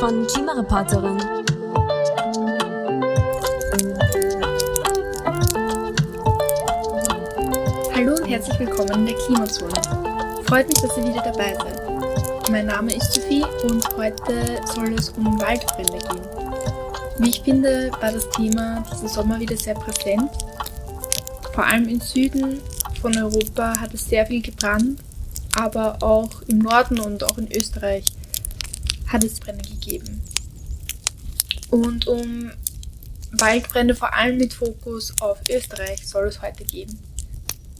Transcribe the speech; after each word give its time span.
von 0.00 0.26
Klimareporterin. 0.26 1.18
Hallo 7.94 8.14
und 8.14 8.26
herzlich 8.26 8.58
willkommen 8.58 8.90
in 8.90 9.06
der 9.06 9.14
Klimazone. 9.14 9.72
Freut 10.44 10.68
mich, 10.68 10.80
dass 10.82 10.96
ihr 10.98 11.04
wieder 11.04 11.22
dabei 11.22 11.54
seid. 11.54 12.50
Mein 12.50 12.66
Name 12.66 12.94
ist 12.94 13.14
Sophie 13.14 13.44
und 13.64 13.88
heute 13.96 14.60
soll 14.74 14.92
es 14.92 15.10
um 15.10 15.40
Waldbrände 15.40 15.92
gehen. 15.92 16.20
Wie 17.18 17.30
ich 17.30 17.40
finde, 17.40 17.90
war 18.00 18.12
das 18.12 18.28
Thema 18.30 18.84
diesen 18.92 19.08
Sommer 19.08 19.40
wieder 19.40 19.56
sehr 19.56 19.74
präsent. 19.74 20.30
Vor 21.54 21.64
allem 21.64 21.88
im 21.88 22.00
Süden 22.00 22.60
von 23.00 23.16
Europa 23.16 23.80
hat 23.80 23.94
es 23.94 24.06
sehr 24.06 24.26
viel 24.26 24.42
gebrannt, 24.42 25.00
aber 25.58 26.02
auch 26.02 26.42
im 26.48 26.58
Norden 26.58 27.00
und 27.00 27.24
auch 27.24 27.38
in 27.38 27.50
Österreich 27.50 28.04
hat 29.08 29.24
es 29.24 29.40
Brände 29.40 29.68
gegeben. 29.68 30.22
Und 31.70 32.06
um 32.06 32.50
Waldbrände 33.32 33.94
vor 33.94 34.14
allem 34.14 34.38
mit 34.38 34.52
Fokus 34.52 35.12
auf 35.20 35.40
Österreich 35.50 36.06
soll 36.06 36.28
es 36.28 36.40
heute 36.42 36.64
geben. 36.64 36.98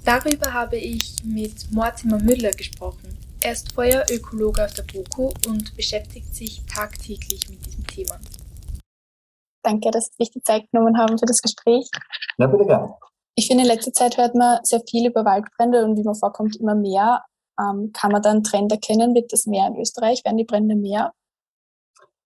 Darüber 0.04 0.52
habe 0.52 0.76
ich 0.76 1.16
mit 1.24 1.70
Mortimer 1.72 2.18
Müller 2.18 2.50
gesprochen. 2.50 3.16
Er 3.40 3.52
ist 3.52 3.72
Feuerökologe 3.72 4.64
aus 4.64 4.74
der 4.74 4.84
BOKU 4.84 5.32
und 5.48 5.76
beschäftigt 5.76 6.34
sich 6.34 6.62
tagtäglich 6.66 7.48
mit 7.48 7.64
diesem 7.66 7.86
Thema. 7.86 8.18
Danke, 9.62 9.90
dass 9.90 10.06
Sie 10.06 10.24
sich 10.24 10.30
die 10.30 10.42
Zeit 10.42 10.70
genommen 10.70 10.96
haben 10.98 11.18
für 11.18 11.26
das 11.26 11.42
Gespräch. 11.42 11.88
Ja, 12.38 12.46
bitte 12.46 12.66
gerne. 12.66 12.94
Ich 13.34 13.48
finde, 13.48 13.64
in 13.64 13.68
letzter 13.68 13.92
Zeit 13.92 14.16
hört 14.16 14.34
man 14.34 14.64
sehr 14.64 14.80
viel 14.88 15.08
über 15.08 15.24
Waldbrände 15.24 15.84
und 15.84 15.96
wie 15.96 16.02
man 16.02 16.14
vorkommt, 16.14 16.56
immer 16.56 16.74
mehr. 16.74 17.24
Ähm, 17.58 17.90
kann 17.92 18.12
man 18.12 18.22
da 18.22 18.30
einen 18.30 18.42
Trend 18.42 18.72
erkennen? 18.72 19.14
Wird 19.14 19.32
das 19.32 19.46
mehr 19.46 19.66
in 19.66 19.76
Österreich? 19.76 20.24
Werden 20.24 20.36
die 20.36 20.44
Brände 20.44 20.76
mehr? 20.76 21.12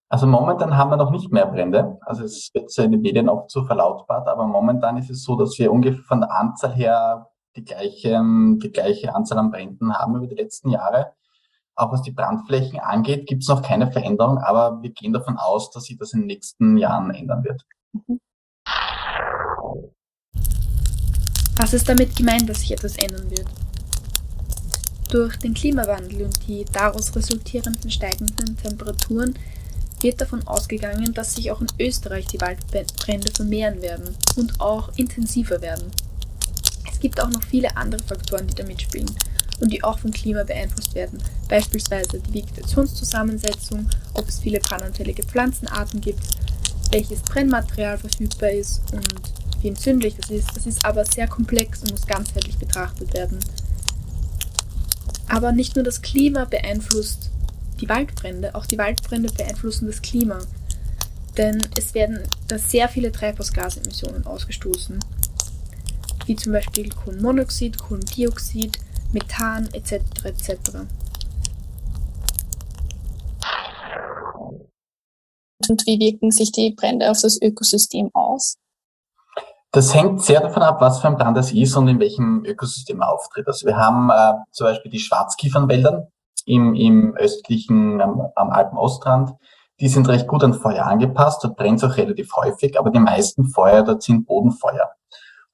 Also 0.08 0.26
momentan 0.26 0.76
haben 0.76 0.90
wir 0.90 0.96
noch 0.96 1.12
nicht 1.12 1.30
mehr 1.30 1.46
Brände. 1.46 1.98
Also 2.00 2.24
es 2.24 2.50
wird 2.52 2.76
in 2.78 2.90
den 2.90 3.00
Medien 3.00 3.28
oft 3.28 3.48
so 3.50 3.64
verlautbart, 3.64 4.26
aber 4.26 4.44
momentan 4.44 4.96
ist 4.96 5.08
es 5.08 5.22
so, 5.22 5.36
dass 5.36 5.56
wir 5.58 5.72
ungefähr 5.72 6.02
von 6.02 6.20
der 6.20 6.32
Anzahl 6.32 6.74
her 6.74 7.30
die 7.54 7.64
gleiche, 7.64 8.20
die 8.20 8.72
gleiche 8.72 9.14
Anzahl 9.14 9.38
an 9.38 9.52
Bränden 9.52 9.94
haben 9.94 10.16
über 10.16 10.26
die 10.26 10.34
letzten 10.34 10.70
Jahre. 10.70 11.12
Auch 11.76 11.92
was 11.92 12.02
die 12.02 12.10
Brandflächen 12.10 12.80
angeht, 12.80 13.28
gibt 13.28 13.42
es 13.42 13.48
noch 13.48 13.62
keine 13.62 13.90
Veränderung, 13.92 14.38
aber 14.38 14.82
wir 14.82 14.90
gehen 14.90 15.12
davon 15.12 15.36
aus, 15.38 15.70
dass 15.70 15.84
sich 15.84 15.96
das 15.96 16.12
in 16.12 16.22
den 16.22 16.26
nächsten 16.26 16.76
Jahren 16.76 17.14
ändern 17.14 17.44
wird. 17.44 17.64
Was 21.56 21.72
ist 21.72 21.88
damit 21.88 22.16
gemeint, 22.16 22.48
dass 22.48 22.60
sich 22.60 22.72
etwas 22.72 22.96
ändern 22.96 23.30
wird? 23.30 23.46
Durch 25.11 25.36
den 25.39 25.55
Klimawandel 25.55 26.22
und 26.22 26.47
die 26.47 26.64
daraus 26.72 27.16
resultierenden 27.16 27.91
steigenden 27.91 28.56
Temperaturen 28.56 29.34
wird 30.00 30.20
davon 30.20 30.47
ausgegangen, 30.47 31.12
dass 31.12 31.34
sich 31.34 31.50
auch 31.50 31.61
in 31.61 31.66
Österreich 31.80 32.27
die 32.27 32.41
Waldbrände 32.41 33.33
vermehren 33.33 33.83
werden 33.83 34.16
und 34.36 34.61
auch 34.61 34.92
intensiver 34.97 35.61
werden. 35.61 35.91
Es 36.91 37.00
gibt 37.00 37.20
auch 37.20 37.28
noch 37.28 37.42
viele 37.42 37.77
andere 37.77 38.00
Faktoren, 38.05 38.47
die 38.47 38.55
da 38.55 38.64
mitspielen 38.64 39.11
und 39.58 39.72
die 39.72 39.83
auch 39.83 39.98
vom 39.98 40.12
Klima 40.12 40.44
beeinflusst 40.44 40.94
werden, 40.94 41.20
beispielsweise 41.48 42.20
die 42.20 42.33
Vegetationszusammensetzung, 42.33 43.91
ob 44.14 44.28
es 44.28 44.38
viele 44.38 44.61
brandanfällige 44.61 45.25
Pflanzenarten 45.25 46.00
gibt, 46.00 46.22
welches 46.92 47.20
Brennmaterial 47.22 47.98
verfügbar 47.98 48.50
ist 48.50 48.81
und 48.92 49.33
wie 49.61 49.69
entzündlich 49.69 50.14
das 50.20 50.31
ist. 50.31 50.56
Das 50.56 50.66
ist 50.66 50.84
aber 50.84 51.05
sehr 51.05 51.27
komplex 51.27 51.81
und 51.81 51.91
muss 51.91 52.06
ganzheitlich 52.06 52.58
betrachtet 52.58 53.12
werden. 53.12 53.41
Aber 55.30 55.52
nicht 55.52 55.76
nur 55.76 55.84
das 55.84 56.02
Klima 56.02 56.44
beeinflusst 56.44 57.30
die 57.80 57.88
Waldbrände, 57.88 58.54
auch 58.56 58.66
die 58.66 58.76
Waldbrände 58.78 59.32
beeinflussen 59.32 59.86
das 59.86 60.02
Klima. 60.02 60.41
Denn 61.36 61.62
es 61.78 61.94
werden 61.94 62.20
da 62.48 62.58
sehr 62.58 62.88
viele 62.88 63.12
Treibhausgasemissionen 63.12 64.26
ausgestoßen, 64.26 64.98
wie 66.26 66.34
zum 66.34 66.52
Beispiel 66.52 66.90
Kohlenmonoxid, 66.90 67.78
Kohlendioxid, 67.78 68.78
Methan 69.12 69.69
etc. 69.72 70.00
etc. 70.24 70.50
Und 75.69 75.86
wie 75.86 76.00
wirken 76.00 76.32
sich 76.32 76.50
die 76.50 76.72
Brände 76.72 77.08
auf 77.08 77.20
das 77.20 77.40
Ökosystem 77.40 78.10
aus? 78.14 78.56
Das 79.72 79.94
hängt 79.94 80.20
sehr 80.20 80.41
davon 80.41 80.64
ab, 80.64 80.81
was 80.81 81.00
für 81.00 81.06
ein 81.06 81.16
Brand 81.16 81.38
es 81.38 81.53
ist 81.53 81.76
und 81.76 81.86
in 81.86 82.00
welchem 82.00 82.44
Ökosystem 82.44 83.03
er 83.03 83.12
auftritt. 83.12 83.47
Also 83.47 83.66
wir 83.66 83.76
haben 83.76 84.10
äh, 84.10 84.32
zum 84.50 84.66
Beispiel 84.66 84.91
die 84.91 84.98
Schwarzkiefernwälder 84.98 86.08
im, 86.44 86.75
im 86.75 87.14
östlichen, 87.14 88.00
am, 88.00 88.20
am 88.34 88.50
Alpen-Ostrand. 88.50 89.31
Die 89.78 89.86
sind 89.86 90.08
recht 90.08 90.26
gut 90.26 90.42
an 90.42 90.54
Feuer 90.54 90.86
angepasst. 90.86 91.44
Dort 91.44 91.56
brennt 91.56 91.81
es 91.81 91.88
auch 91.88 91.97
relativ 91.97 92.34
häufig, 92.34 92.81
aber 92.81 92.91
die 92.91 92.98
meisten 92.98 93.47
Feuer 93.47 93.84
dort 93.84 94.03
sind 94.03 94.26
Bodenfeuer. 94.26 94.91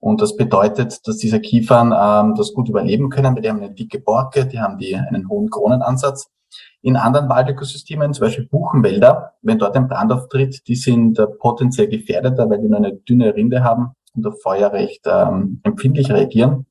Und 0.00 0.22
das 0.22 0.34
bedeutet, 0.34 1.06
dass 1.06 1.18
diese 1.18 1.40
Kiefern 1.40 1.92
ähm, 1.94 2.34
das 2.36 2.54
gut 2.54 2.70
überleben 2.70 3.10
können, 3.10 3.34
weil 3.34 3.42
die 3.42 3.50
haben 3.50 3.58
eine 3.58 3.74
dicke 3.74 3.98
Borke, 3.98 4.46
die 4.46 4.60
haben 4.60 4.78
die 4.78 4.96
einen 4.96 5.28
hohen 5.28 5.50
Kronenansatz. 5.50 6.30
In 6.80 6.96
anderen 6.96 7.28
Waldökosystemen, 7.28 8.14
zum 8.14 8.24
Beispiel 8.24 8.48
Buchenwälder, 8.48 9.34
wenn 9.42 9.58
dort 9.58 9.76
ein 9.76 9.88
Brand 9.88 10.10
auftritt, 10.10 10.66
die 10.68 10.76
sind 10.76 11.18
äh, 11.18 11.26
potenziell 11.26 11.88
gefährdeter, 11.88 12.48
weil 12.48 12.62
die 12.62 12.68
nur 12.68 12.78
eine 12.78 12.94
dünne 12.94 13.34
Rinde 13.34 13.62
haben 13.62 13.95
und 14.16 14.26
auf 14.26 14.40
Feuer 14.42 14.72
recht 14.72 15.02
ähm, 15.06 15.60
empfindlich 15.62 16.10
reagieren. 16.10 16.66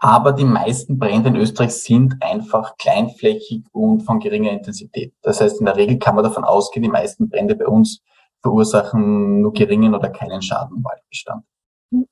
Aber 0.00 0.32
die 0.32 0.44
meisten 0.44 0.98
Brände 0.98 1.30
in 1.30 1.36
Österreich 1.36 1.72
sind 1.72 2.16
einfach 2.20 2.76
kleinflächig 2.76 3.64
und 3.72 4.02
von 4.02 4.20
geringer 4.20 4.52
Intensität. 4.52 5.14
Das 5.22 5.40
heißt, 5.40 5.58
in 5.58 5.66
der 5.66 5.76
Regel 5.76 5.98
kann 5.98 6.14
man 6.14 6.24
davon 6.24 6.44
ausgehen, 6.44 6.82
die 6.82 6.90
meisten 6.90 7.28
Brände 7.28 7.56
bei 7.56 7.66
uns 7.66 8.02
verursachen 8.42 9.40
nur 9.40 9.52
geringen 9.52 9.94
oder 9.94 10.10
keinen 10.10 10.42
Schaden 10.42 10.76
im 10.76 10.84
Waldbestand. 10.84 11.44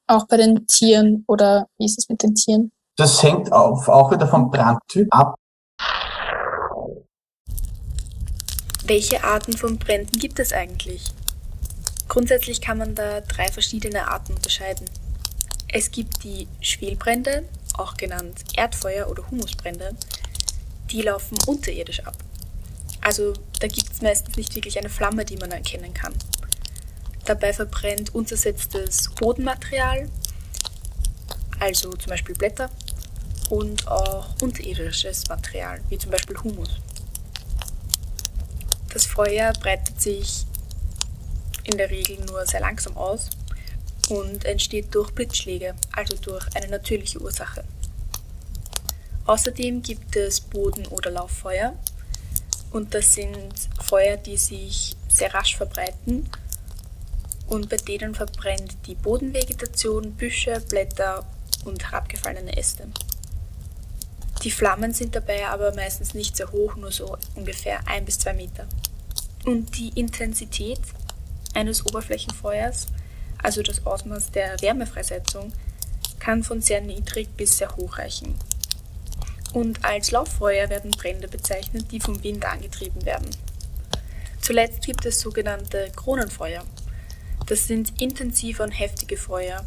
Auch 0.06 0.26
bei 0.26 0.38
den 0.38 0.66
Tieren 0.66 1.24
oder 1.28 1.68
wie 1.78 1.84
ist 1.84 1.98
es 1.98 2.08
mit 2.08 2.22
den 2.22 2.34
Tieren? 2.34 2.72
Das 2.96 3.22
hängt 3.22 3.52
auf, 3.52 3.88
auch 3.88 4.10
wieder 4.12 4.26
vom 4.26 4.50
Brandtyp 4.50 5.08
ab. 5.10 5.34
Welche 8.86 9.22
Arten 9.24 9.52
von 9.54 9.78
Bränden 9.78 10.18
gibt 10.18 10.38
es 10.38 10.52
eigentlich? 10.52 11.12
Grundsätzlich 12.08 12.60
kann 12.60 12.78
man 12.78 12.94
da 12.94 13.20
drei 13.20 13.48
verschiedene 13.48 14.08
Arten 14.08 14.34
unterscheiden. 14.34 14.88
Es 15.68 15.90
gibt 15.90 16.22
die 16.22 16.46
Schwelbrände, 16.60 17.48
auch 17.76 17.96
genannt 17.96 18.44
Erdfeuer 18.56 19.08
oder 19.08 19.28
Humusbrände. 19.30 19.96
Die 20.90 21.02
laufen 21.02 21.36
unterirdisch 21.46 22.00
ab. 22.00 22.16
Also 23.00 23.32
da 23.60 23.66
gibt 23.66 23.92
es 23.92 24.00
meistens 24.00 24.36
nicht 24.36 24.54
wirklich 24.54 24.78
eine 24.78 24.88
Flamme, 24.88 25.24
die 25.24 25.36
man 25.36 25.50
erkennen 25.50 25.92
kann. 25.92 26.14
Dabei 27.24 27.52
verbrennt 27.52 28.14
unzersetztes 28.14 29.10
Bodenmaterial, 29.10 30.08
also 31.58 31.90
zum 31.92 32.10
Beispiel 32.10 32.34
Blätter, 32.34 32.70
und 33.50 33.88
auch 33.88 34.34
unterirdisches 34.40 35.28
Material, 35.28 35.80
wie 35.88 35.98
zum 35.98 36.10
Beispiel 36.10 36.36
Humus. 36.38 36.80
Das 38.92 39.06
Feuer 39.06 39.52
breitet 39.54 40.00
sich 40.00 40.46
in 41.64 41.76
der 41.78 41.90
Regel 41.90 42.18
nur 42.26 42.46
sehr 42.46 42.60
langsam 42.60 42.96
aus 42.96 43.30
und 44.08 44.44
entsteht 44.44 44.94
durch 44.94 45.10
Blitzschläge, 45.12 45.74
also 45.92 46.16
durch 46.16 46.46
eine 46.54 46.68
natürliche 46.68 47.20
Ursache. 47.20 47.64
Außerdem 49.26 49.82
gibt 49.82 50.16
es 50.16 50.40
Boden- 50.40 50.86
oder 50.88 51.10
Lauffeuer 51.10 51.74
und 52.70 52.94
das 52.94 53.14
sind 53.14 53.54
Feuer, 53.82 54.16
die 54.16 54.36
sich 54.36 54.96
sehr 55.08 55.32
rasch 55.32 55.56
verbreiten 55.56 56.28
und 57.46 57.68
bei 57.68 57.76
denen 57.76 58.14
verbrennt 58.14 58.76
die 58.86 58.94
Bodenvegetation, 58.94 60.12
Büsche, 60.14 60.60
Blätter 60.68 61.26
und 61.64 61.82
herabgefallene 61.84 62.56
Äste. 62.56 62.86
Die 64.42 64.50
Flammen 64.50 64.92
sind 64.92 65.14
dabei 65.14 65.46
aber 65.48 65.74
meistens 65.74 66.12
nicht 66.12 66.36
sehr 66.36 66.52
hoch, 66.52 66.76
nur 66.76 66.92
so 66.92 67.16
ungefähr 67.34 67.80
ein 67.86 68.04
bis 68.04 68.18
zwei 68.18 68.34
Meter. 68.34 68.66
Und 69.46 69.78
die 69.78 69.88
Intensität 69.98 70.80
eines 71.54 71.86
Oberflächenfeuers, 71.86 72.86
also 73.42 73.62
das 73.62 73.84
Ausmaß 73.86 74.30
der 74.30 74.60
Wärmefreisetzung, 74.60 75.52
kann 76.18 76.42
von 76.42 76.60
sehr 76.60 76.80
niedrig 76.80 77.28
bis 77.36 77.58
sehr 77.58 77.74
hoch 77.76 77.98
reichen. 77.98 78.34
Und 79.52 79.84
als 79.84 80.10
Lauffeuer 80.10 80.68
werden 80.68 80.90
Brände 80.90 81.28
bezeichnet, 81.28 81.92
die 81.92 82.00
vom 82.00 82.22
Wind 82.24 82.44
angetrieben 82.44 83.04
werden. 83.04 83.30
Zuletzt 84.40 84.84
gibt 84.84 85.06
es 85.06 85.20
sogenannte 85.20 85.90
Kronenfeuer. 85.94 86.64
Das 87.46 87.66
sind 87.66 88.00
intensive 88.00 88.62
und 88.62 88.72
heftige 88.72 89.16
Feuer, 89.16 89.64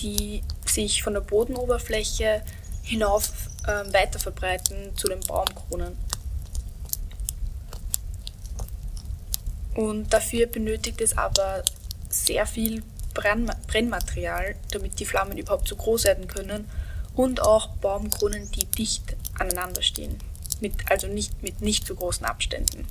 die 0.00 0.42
sich 0.64 1.02
von 1.02 1.14
der 1.14 1.20
Bodenoberfläche 1.20 2.42
hinauf 2.82 3.30
äh, 3.66 3.92
weiter 3.92 4.18
verbreiten 4.18 4.96
zu 4.96 5.08
den 5.08 5.20
Baumkronen. 5.20 5.96
Und 9.80 10.12
dafür 10.12 10.46
benötigt 10.46 11.00
es 11.00 11.16
aber 11.16 11.62
sehr 12.10 12.44
viel 12.44 12.82
Brennmaterial, 13.14 14.56
damit 14.72 15.00
die 15.00 15.06
Flammen 15.06 15.38
überhaupt 15.38 15.68
so 15.68 15.74
groß 15.74 16.04
werden 16.04 16.28
können. 16.28 16.68
Und 17.14 17.40
auch 17.40 17.68
Baumkronen, 17.76 18.50
die 18.50 18.66
dicht 18.66 19.16
aneinander 19.38 19.80
stehen. 19.80 20.18
Mit, 20.60 20.74
also 20.90 21.06
nicht 21.06 21.42
mit 21.42 21.62
nicht 21.62 21.86
so 21.86 21.94
großen 21.94 22.26
Abständen. 22.26 22.86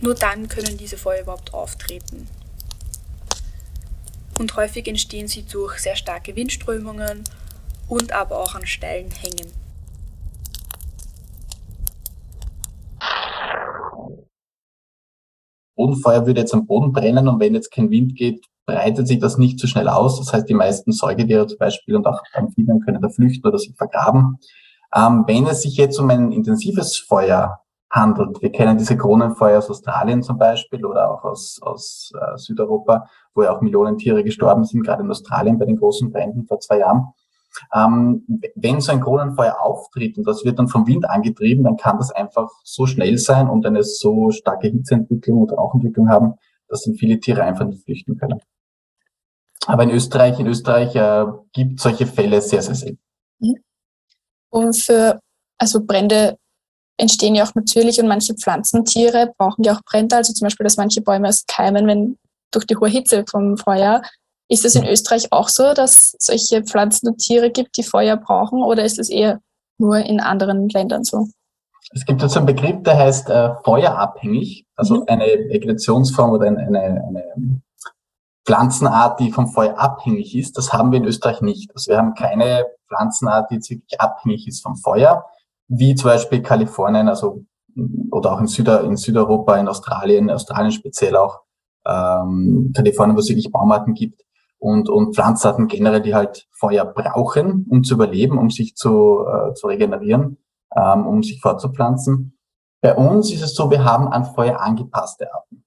Nur 0.00 0.16
dann 0.16 0.48
können 0.48 0.76
diese 0.76 0.98
Feuer 0.98 1.22
überhaupt 1.22 1.54
auftreten. 1.54 2.26
Und 4.36 4.56
häufig 4.56 4.88
entstehen 4.88 5.28
sie 5.28 5.44
durch 5.44 5.78
sehr 5.78 5.94
starke 5.94 6.34
Windströmungen 6.34 7.22
und 7.86 8.10
aber 8.10 8.40
auch 8.40 8.56
an 8.56 8.66
steilen 8.66 9.12
Hängen. 9.12 9.57
Bodenfeuer 15.78 16.26
würde 16.26 16.40
jetzt 16.40 16.52
am 16.52 16.66
Boden 16.66 16.92
brennen 16.92 17.28
und 17.28 17.38
wenn 17.38 17.54
jetzt 17.54 17.70
kein 17.70 17.88
Wind 17.88 18.16
geht, 18.16 18.44
breitet 18.66 19.06
sich 19.06 19.20
das 19.20 19.38
nicht 19.38 19.60
so 19.60 19.68
schnell 19.68 19.88
aus. 19.88 20.18
Das 20.18 20.32
heißt, 20.32 20.48
die 20.48 20.54
meisten 20.54 20.90
Säugetiere 20.90 21.46
zum 21.46 21.58
Beispiel 21.58 21.94
und 21.94 22.06
auch 22.06 22.20
Amphibien 22.34 22.80
können 22.80 23.00
da 23.00 23.08
flüchten 23.08 23.46
oder 23.46 23.58
sich 23.58 23.74
vergraben. 23.76 24.38
Ähm, 24.94 25.24
wenn 25.26 25.46
es 25.46 25.62
sich 25.62 25.76
jetzt 25.76 25.98
um 26.00 26.10
ein 26.10 26.32
intensives 26.32 26.98
Feuer 26.98 27.60
handelt, 27.90 28.42
wir 28.42 28.50
kennen 28.50 28.76
diese 28.76 28.96
Kronenfeuer 28.96 29.58
aus 29.58 29.70
Australien 29.70 30.22
zum 30.22 30.36
Beispiel 30.36 30.84
oder 30.84 31.10
auch 31.12 31.22
aus, 31.22 31.60
aus 31.62 32.10
äh, 32.20 32.36
Südeuropa, 32.36 33.06
wo 33.34 33.44
ja 33.44 33.54
auch 33.54 33.60
Millionen 33.60 33.98
Tiere 33.98 34.24
gestorben 34.24 34.64
sind, 34.64 34.84
gerade 34.84 35.04
in 35.04 35.10
Australien 35.10 35.58
bei 35.58 35.64
den 35.64 35.76
großen 35.76 36.10
Bränden 36.10 36.44
vor 36.44 36.58
zwei 36.58 36.80
Jahren. 36.80 37.06
Ähm, 37.74 38.24
wenn 38.54 38.80
so 38.80 38.92
ein 38.92 39.00
Kronenfeuer 39.00 39.60
auftritt 39.60 40.18
und 40.18 40.26
das 40.26 40.44
wird 40.44 40.58
dann 40.58 40.68
vom 40.68 40.86
Wind 40.86 41.08
angetrieben, 41.08 41.64
dann 41.64 41.76
kann 41.76 41.98
das 41.98 42.10
einfach 42.10 42.50
so 42.64 42.86
schnell 42.86 43.18
sein 43.18 43.48
und 43.48 43.66
eine 43.66 43.82
so 43.82 44.30
starke 44.30 44.68
Hitzeentwicklung 44.68 45.42
oder 45.42 45.56
Rauchentwicklung 45.56 46.08
haben, 46.08 46.34
dass 46.68 46.84
dann 46.84 46.94
viele 46.94 47.20
Tiere 47.20 47.42
einfach 47.42 47.66
nicht 47.66 47.84
flüchten 47.84 48.16
können. 48.18 48.40
Aber 49.66 49.82
in 49.82 49.90
Österreich, 49.90 50.38
in 50.38 50.46
Österreich 50.46 50.94
äh, 50.96 51.26
gibt 51.52 51.80
solche 51.80 52.06
Fälle 52.06 52.40
sehr, 52.40 52.62
sehr 52.62 52.74
selten. 52.74 53.00
Mhm. 53.38 53.56
Und 54.50 54.76
für, 54.76 55.20
also 55.58 55.84
Brände 55.84 56.38
entstehen 56.96 57.34
ja 57.34 57.44
auch 57.44 57.54
natürlich 57.54 58.00
und 58.00 58.08
manche 58.08 58.34
Pflanzentiere 58.34 59.32
brauchen 59.36 59.62
ja 59.64 59.74
auch 59.74 59.82
Brände, 59.82 60.16
also 60.16 60.32
zum 60.32 60.46
Beispiel, 60.46 60.64
dass 60.64 60.76
manche 60.76 61.00
Bäume 61.00 61.26
erst 61.26 61.48
keimen, 61.48 61.86
wenn 61.86 62.18
durch 62.50 62.66
die 62.66 62.76
hohe 62.76 62.88
Hitze 62.88 63.24
vom 63.28 63.56
Feuer. 63.56 64.02
Ist 64.48 64.64
es 64.64 64.74
in 64.74 64.86
Österreich 64.86 65.30
auch 65.30 65.48
so, 65.48 65.74
dass 65.74 66.16
solche 66.18 66.62
Pflanzen 66.62 67.08
und 67.08 67.18
Tiere 67.18 67.50
gibt, 67.50 67.76
die 67.76 67.82
Feuer 67.82 68.16
brauchen, 68.16 68.62
oder 68.62 68.82
ist 68.84 68.98
es 68.98 69.10
eher 69.10 69.40
nur 69.76 69.98
in 69.98 70.20
anderen 70.20 70.68
Ländern 70.70 71.04
so? 71.04 71.28
Es 71.90 72.04
gibt 72.04 72.22
jetzt 72.22 72.36
einen 72.36 72.46
Begriff, 72.46 72.82
der 72.82 72.98
heißt 72.98 73.28
äh, 73.30 73.54
feuerabhängig, 73.64 74.66
also 74.76 74.96
mhm. 74.96 75.04
eine 75.06 75.24
Vegetationsform 75.24 76.30
oder 76.30 76.46
eine, 76.46 76.58
eine, 76.58 77.04
eine 77.06 77.60
Pflanzenart, 78.44 79.20
die 79.20 79.30
vom 79.30 79.48
Feuer 79.48 79.78
abhängig 79.78 80.34
ist. 80.34 80.56
Das 80.56 80.72
haben 80.72 80.92
wir 80.92 80.98
in 80.98 81.04
Österreich 81.04 81.42
nicht. 81.42 81.70
Also 81.74 81.90
wir 81.90 81.98
haben 81.98 82.14
keine 82.14 82.66
Pflanzenart, 82.88 83.50
die 83.50 83.56
jetzt 83.56 83.70
wirklich 83.70 84.00
abhängig 84.00 84.48
ist 84.48 84.62
vom 84.62 84.76
Feuer, 84.76 85.26
wie 85.68 85.94
zum 85.94 86.08
Beispiel 86.10 86.42
Kalifornien, 86.42 87.08
also 87.08 87.44
oder 88.10 88.32
auch 88.32 88.40
in, 88.40 88.46
Süder, 88.46 88.82
in 88.84 88.96
Südeuropa, 88.96 89.56
in 89.56 89.68
Australien, 89.68 90.30
Australien 90.30 90.72
speziell 90.72 91.16
auch, 91.16 91.40
ähm, 91.86 92.72
Kalifornien, 92.74 93.16
wo 93.16 93.20
es 93.20 93.28
wirklich 93.28 93.52
Baumarten 93.52 93.94
gibt 93.94 94.22
und, 94.58 94.88
und 94.88 95.14
Pflanzenarten 95.14 95.68
generell, 95.68 96.02
die 96.02 96.14
halt 96.14 96.48
Feuer 96.50 96.84
brauchen, 96.84 97.66
um 97.70 97.84
zu 97.84 97.94
überleben, 97.94 98.38
um 98.38 98.50
sich 98.50 98.74
zu, 98.74 99.24
äh, 99.26 99.54
zu 99.54 99.68
regenerieren, 99.68 100.38
ähm, 100.76 101.06
um 101.06 101.22
sich 101.22 101.40
fortzupflanzen. 101.40 102.38
Bei 102.80 102.94
uns 102.94 103.32
ist 103.32 103.42
es 103.42 103.54
so, 103.54 103.70
wir 103.70 103.84
haben 103.84 104.08
an 104.08 104.24
Feuer 104.24 104.60
angepasste 104.60 105.32
Arten. 105.32 105.64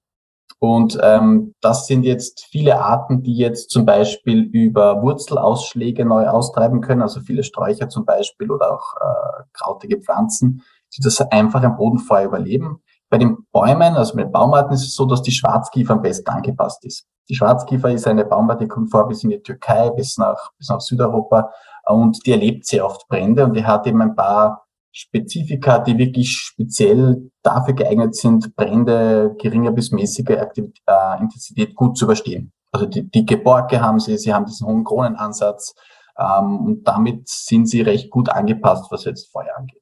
Und 0.58 0.96
ähm, 1.02 1.54
das 1.60 1.88
sind 1.88 2.04
jetzt 2.04 2.46
viele 2.48 2.80
Arten, 2.80 3.22
die 3.24 3.36
jetzt 3.36 3.70
zum 3.70 3.84
Beispiel 3.84 4.42
über 4.42 5.02
Wurzelausschläge 5.02 6.04
neu 6.04 6.28
austreiben 6.28 6.80
können, 6.80 7.02
also 7.02 7.20
viele 7.20 7.42
Sträucher 7.42 7.88
zum 7.88 8.04
Beispiel 8.04 8.48
oder 8.48 8.72
auch 8.72 8.94
äh, 9.00 9.42
krautige 9.54 10.00
Pflanzen, 10.00 10.62
die 10.96 11.02
das 11.02 11.20
einfach 11.20 11.64
im 11.64 11.76
Bodenfeuer 11.76 12.26
überleben. 12.26 12.80
Bei 13.12 13.18
den 13.18 13.46
Bäumen, 13.52 13.94
also 13.94 14.16
mit 14.16 14.32
Baumarten, 14.32 14.72
ist 14.72 14.84
es 14.84 14.94
so, 14.94 15.04
dass 15.04 15.20
die 15.20 15.32
Schwarzkiefer 15.32 15.92
am 15.92 16.00
besten 16.00 16.30
angepasst 16.30 16.82
ist. 16.86 17.06
Die 17.28 17.34
Schwarzkiefer 17.34 17.90
ist 17.90 18.06
eine 18.06 18.24
Baumart, 18.24 18.62
die 18.62 18.66
kommt 18.66 18.90
vor 18.90 19.06
bis 19.06 19.22
in 19.22 19.28
die 19.28 19.42
Türkei, 19.42 19.90
bis 19.90 20.16
nach, 20.16 20.50
bis 20.56 20.70
nach 20.70 20.80
Südeuropa 20.80 21.50
und 21.84 22.24
die 22.24 22.30
erlebt 22.30 22.64
sehr 22.64 22.86
oft 22.86 23.06
Brände 23.08 23.44
und 23.44 23.52
die 23.52 23.66
hat 23.66 23.86
eben 23.86 24.00
ein 24.00 24.16
paar 24.16 24.64
Spezifika, 24.92 25.80
die 25.80 25.98
wirklich 25.98 26.32
speziell 26.32 27.30
dafür 27.42 27.74
geeignet 27.74 28.16
sind, 28.16 28.56
Brände 28.56 29.36
geringer 29.38 29.72
bis 29.72 29.92
mäßige 29.92 30.38
Aktivität, 30.38 30.82
äh, 30.86 31.20
Intensität 31.20 31.74
gut 31.74 31.98
zu 31.98 32.06
überstehen. 32.06 32.50
Also 32.72 32.86
die, 32.86 33.10
die 33.10 33.26
Geborke 33.26 33.82
haben 33.82 34.00
sie, 34.00 34.16
sie 34.16 34.32
haben 34.32 34.46
diesen 34.46 34.66
hohen 34.66 34.84
Kronenansatz 34.84 35.74
ähm, 36.18 36.60
und 36.64 36.88
damit 36.88 37.28
sind 37.28 37.68
sie 37.68 37.82
recht 37.82 38.08
gut 38.08 38.30
angepasst, 38.30 38.86
was 38.90 39.04
jetzt 39.04 39.30
Feuer 39.30 39.54
angeht. 39.54 39.81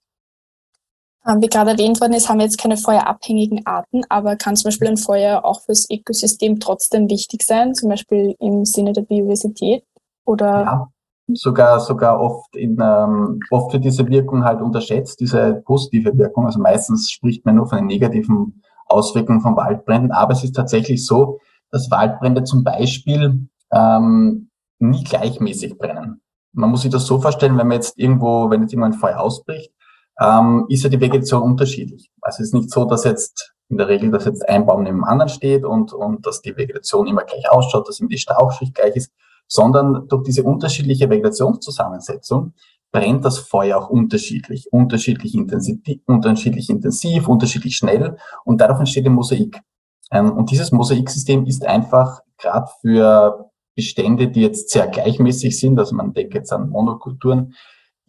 Ähm, 1.27 1.43
wie 1.43 1.49
gerade 1.49 1.73
erwähnt 1.73 2.01
worden 2.01 2.15
ist, 2.15 2.29
haben 2.29 2.39
wir 2.39 2.47
jetzt 2.47 2.61
keine 2.61 2.79
feuerabhängigen 2.79 3.67
Arten, 3.67 4.03
aber 4.09 4.37
kann 4.37 4.57
zum 4.57 4.69
Beispiel 4.69 4.89
ein 4.89 4.97
Feuer 4.97 5.45
auch 5.45 5.61
fürs 5.61 5.87
Ökosystem 5.91 6.61
trotzdem 6.61 7.11
wichtig 7.11 7.43
sein, 7.43 7.75
zum 7.75 7.91
Beispiel 7.91 8.35
im 8.39 8.65
Sinne 8.65 8.95
der 8.95 9.03
Biodiversität? 9.03 9.85
Oder? 10.25 10.47
Ja, 10.47 10.89
sogar, 11.35 11.81
sogar 11.81 12.21
oft 12.21 12.57
in, 12.57 12.79
ähm, 12.83 13.41
oft 13.51 13.73
wird 13.73 13.85
diese 13.85 14.09
Wirkung 14.09 14.45
halt 14.45 14.63
unterschätzt, 14.63 15.21
diese 15.21 15.63
positive 15.67 16.17
Wirkung. 16.17 16.47
Also 16.47 16.59
meistens 16.59 17.11
spricht 17.11 17.45
man 17.45 17.57
nur 17.57 17.67
von 17.67 17.79
den 17.79 17.87
negativen 17.87 18.63
Auswirkungen 18.87 19.41
von 19.41 19.57
Waldbränden, 19.57 20.13
aber 20.13 20.33
es 20.33 20.43
ist 20.43 20.57
tatsächlich 20.57 21.05
so, 21.05 21.39
dass 21.71 21.91
Waldbrände 21.91 22.45
zum 22.45 22.65
Beispiel 22.65 23.47
ähm, 23.73 24.51
nie 24.79 25.05
gleichmäßig 25.05 25.79
brennen. 25.79 26.23
Man 26.53 26.71
muss 26.71 26.83
sich 26.83 26.91
das 26.91 27.07
so 27.07 27.21
vorstellen, 27.21 27.59
wenn 27.59 27.69
man 27.69 27.77
jetzt 27.77 27.99
irgendwo, 27.99 28.51
wenn 28.51 28.63
jetzt 28.63 28.73
irgendwo 28.73 28.87
ein 28.87 28.99
Feuer 28.99 29.21
ausbricht, 29.21 29.73
ähm, 30.21 30.67
ist 30.69 30.85
ja 30.85 30.91
die 30.91 31.01
Vegetation 31.01 31.43
unterschiedlich. 31.43 32.11
Also 32.21 32.43
es 32.43 32.49
ist 32.49 32.55
nicht 32.55 32.71
so, 32.71 32.85
dass 32.85 33.05
jetzt 33.05 33.55
in 33.69 33.79
der 33.79 33.89
Regel, 33.89 34.11
dass 34.11 34.25
jetzt 34.25 34.47
ein 34.49 34.67
Baum 34.67 34.83
neben 34.83 34.99
dem 34.99 35.05
anderen 35.05 35.29
steht 35.29 35.65
und, 35.65 35.93
und 35.93 36.27
dass 36.27 36.43
die 36.43 36.57
Vegetation 36.57 37.07
immer 37.07 37.25
gleich 37.25 37.51
ausschaut, 37.51 37.89
dass 37.89 38.01
immer 38.01 38.09
die 38.09 38.19
Strauchschicht 38.19 38.75
gleich 38.75 38.97
ist, 38.97 39.13
sondern 39.47 40.07
durch 40.09 40.25
diese 40.25 40.43
unterschiedliche 40.43 41.09
Vegetationszusammensetzung 41.09 42.53
brennt 42.93 43.25
das 43.25 43.39
Feuer 43.39 43.79
auch 43.79 43.89
unterschiedlich, 43.89 44.67
unterschiedlich 44.73 45.35
intensiv, 45.35 45.79
unterschiedlich 46.07 46.69
intensiv, 46.69 47.29
unterschiedlich 47.29 47.77
schnell 47.77 48.17
und 48.45 48.61
darauf 48.61 48.81
entsteht 48.81 49.07
ein 49.07 49.13
Mosaik. 49.15 49.61
Ähm, 50.11 50.33
und 50.33 50.51
dieses 50.51 50.73
Mosaiksystem 50.73 51.47
ist 51.47 51.65
einfach 51.65 52.21
gerade 52.37 52.69
für 52.81 53.51
Bestände, 53.77 54.29
die 54.29 54.43
jetzt 54.43 54.71
sehr 54.71 54.89
gleichmäßig 54.89 55.59
sind, 55.59 55.79
also 55.79 55.95
man 55.95 56.13
denkt 56.13 56.35
jetzt 56.35 56.53
an 56.53 56.69
Monokulturen, 56.69 57.55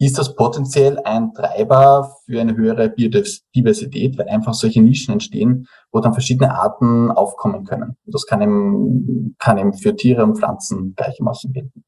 ist 0.06 0.18
das 0.18 0.34
potenziell 0.34 0.98
ein 1.04 1.32
Treiber 1.32 2.16
für 2.24 2.40
eine 2.40 2.56
höhere 2.56 2.88
Biodiversität, 2.88 4.18
weil 4.18 4.28
einfach 4.28 4.54
solche 4.54 4.82
Nischen 4.82 5.12
entstehen, 5.12 5.68
wo 5.92 6.00
dann 6.00 6.12
verschiedene 6.12 6.54
Arten 6.54 7.10
aufkommen 7.10 7.64
können. 7.64 7.96
Das 8.06 8.26
kann 8.26 8.42
eben, 8.42 9.36
kann 9.38 9.58
eben 9.58 9.74
für 9.74 9.94
Tiere 9.94 10.24
und 10.24 10.38
Pflanzen 10.38 10.94
gleichermaßen 10.96 11.52
gelten. 11.52 11.84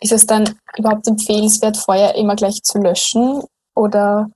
Ist 0.00 0.12
es 0.12 0.26
dann 0.26 0.44
überhaupt 0.76 1.06
empfehlenswert, 1.08 1.76
Feuer 1.76 2.14
immer 2.14 2.36
gleich 2.36 2.62
zu 2.62 2.78
löschen 2.78 3.42
oder? 3.74 4.28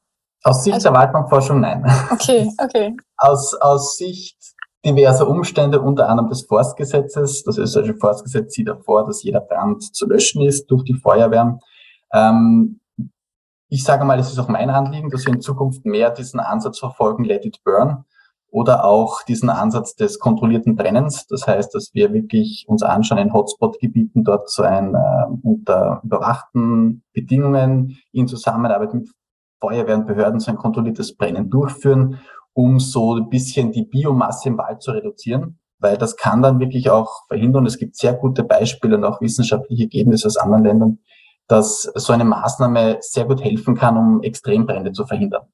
Aus 0.43 0.65
Sicht 0.65 0.75
also, 0.75 0.89
der 0.89 0.99
Waldbankforschung 0.99 1.61
nein. 1.61 1.85
Okay, 2.11 2.51
okay. 2.63 2.97
Aus, 3.17 3.55
aus 3.55 3.97
Sicht 3.97 4.37
diverser 4.85 5.29
Umstände, 5.29 5.81
unter 5.81 6.09
anderem 6.09 6.31
des 6.31 6.43
Forstgesetzes. 6.43 7.45
Das 7.45 7.59
österreichische 7.59 7.99
Forstgesetz 7.99 8.55
sieht 8.55 8.69
davor, 8.69 9.07
dass 9.07 9.23
jeder 9.23 9.41
Brand 9.41 9.95
zu 9.95 10.07
löschen 10.07 10.43
ist 10.43 10.67
durch 10.71 10.85
die 10.85 10.95
Feuerwehr. 10.95 11.59
Ähm, 12.13 12.81
ich 13.71 13.85
sage 13.85 14.05
mal, 14.05 14.19
es 14.19 14.31
ist 14.31 14.39
auch 14.39 14.49
mein 14.49 14.69
Anliegen, 14.69 15.11
dass 15.11 15.25
wir 15.25 15.33
in 15.33 15.41
Zukunft 15.41 15.87
mehr 15.87 16.11
diesen 16.11 16.41
Ansatz 16.41 16.81
verfolgen, 16.81 17.25
let 17.25 17.47
it 17.47 17.63
burn, 17.65 18.05
oder 18.51 18.85
auch 18.85 19.23
diesen 19.23 19.49
Ansatz 19.49 19.95
des 19.95 20.19
kontrollierten 20.19 20.75
Brennens. 20.75 21.27
Das 21.29 21.47
heißt, 21.47 21.73
dass 21.75 21.95
wir 21.95 22.13
wirklich 22.13 22.65
uns 22.69 22.83
anschauen 22.83 23.19
in 23.19 23.33
Hotspot-Gebieten, 23.33 24.25
dort 24.25 24.51
so 24.51 24.65
ein 24.65 24.97
äh, 24.97 25.27
unter 25.43 26.01
überwachten 26.03 27.05
Bedingungen 27.13 27.99
in 28.13 28.27
Zusammenarbeit 28.27 28.93
mit 28.93 29.09
Feuerwehren, 29.61 30.05
Behörden 30.05 30.41
so 30.41 30.51
ein 30.51 30.57
kontrolliertes 30.57 31.17
Brennen 31.17 31.49
durchführen, 31.49 32.19
um 32.53 32.81
so 32.81 33.17
ein 33.17 33.29
bisschen 33.29 33.71
die 33.71 33.85
Biomasse 33.85 34.49
im 34.49 34.59
Wald 34.59 34.83
zu 34.83 34.91
reduzieren, 34.91 35.61
weil 35.79 35.97
das 35.97 36.17
kann 36.17 36.43
dann 36.43 36.59
wirklich 36.59 36.91
auch 36.91 37.27
verhindern. 37.29 37.67
Es 37.67 37.79
gibt 37.79 37.95
sehr 37.95 38.15
gute 38.15 38.43
Beispiele 38.43 38.97
und 38.97 39.05
auch 39.05 39.21
wissenschaftliche 39.21 39.85
Ergebnisse 39.85 40.27
aus 40.27 40.37
anderen 40.39 40.65
Ländern, 40.65 40.99
dass 41.51 41.91
so 41.97 42.13
eine 42.13 42.25
Maßnahme 42.25 42.99
sehr 43.01 43.25
gut 43.25 43.43
helfen 43.43 43.75
kann, 43.75 43.97
um 43.97 44.23
Extrembrände 44.23 44.93
zu 44.93 45.05
verhindern. 45.05 45.49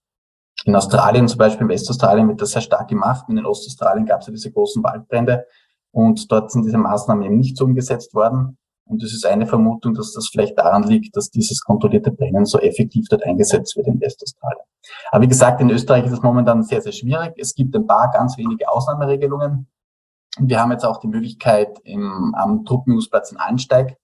In 0.66 0.76
Australien, 0.76 1.26
zum 1.26 1.38
Beispiel 1.38 1.62
in 1.62 1.68
Westaustralien, 1.70 2.28
wird 2.28 2.42
das 2.42 2.50
sehr 2.50 2.60
stark 2.60 2.88
gemacht. 2.88 3.24
In 3.30 3.36
den 3.36 3.46
Ostaustralien 3.46 4.04
gab 4.04 4.20
es 4.20 4.26
ja 4.26 4.32
diese 4.32 4.52
großen 4.52 4.84
Waldbrände 4.84 5.46
und 5.92 6.30
dort 6.30 6.52
sind 6.52 6.66
diese 6.66 6.76
Maßnahmen 6.76 7.24
eben 7.24 7.38
nicht 7.38 7.56
so 7.56 7.64
umgesetzt 7.64 8.12
worden. 8.14 8.58
Und 8.84 9.02
es 9.02 9.14
ist 9.14 9.24
eine 9.24 9.46
Vermutung, 9.46 9.94
dass 9.94 10.12
das 10.12 10.28
vielleicht 10.28 10.58
daran 10.58 10.82
liegt, 10.82 11.16
dass 11.16 11.30
dieses 11.30 11.62
kontrollierte 11.62 12.12
Brennen 12.12 12.44
so 12.44 12.58
effektiv 12.58 13.06
dort 13.08 13.24
eingesetzt 13.24 13.74
wird 13.76 13.86
in 13.86 13.98
Westaustralien. 13.98 14.64
Aber 15.10 15.24
wie 15.24 15.28
gesagt, 15.28 15.62
in 15.62 15.70
Österreich 15.70 16.04
ist 16.04 16.12
es 16.12 16.22
momentan 16.22 16.62
sehr, 16.62 16.82
sehr 16.82 16.92
schwierig. 16.92 17.32
Es 17.38 17.54
gibt 17.54 17.74
ein 17.74 17.86
paar 17.86 18.10
ganz 18.10 18.36
wenige 18.36 18.68
Ausnahmeregelungen. 18.68 19.66
Wir 20.38 20.60
haben 20.60 20.72
jetzt 20.72 20.84
auch 20.84 21.00
die 21.00 21.08
Möglichkeit 21.08 21.78
im, 21.84 22.34
am 22.36 22.66
Truppenübungsplatz 22.66 23.32
in 23.32 23.38
Ansteig 23.38 23.96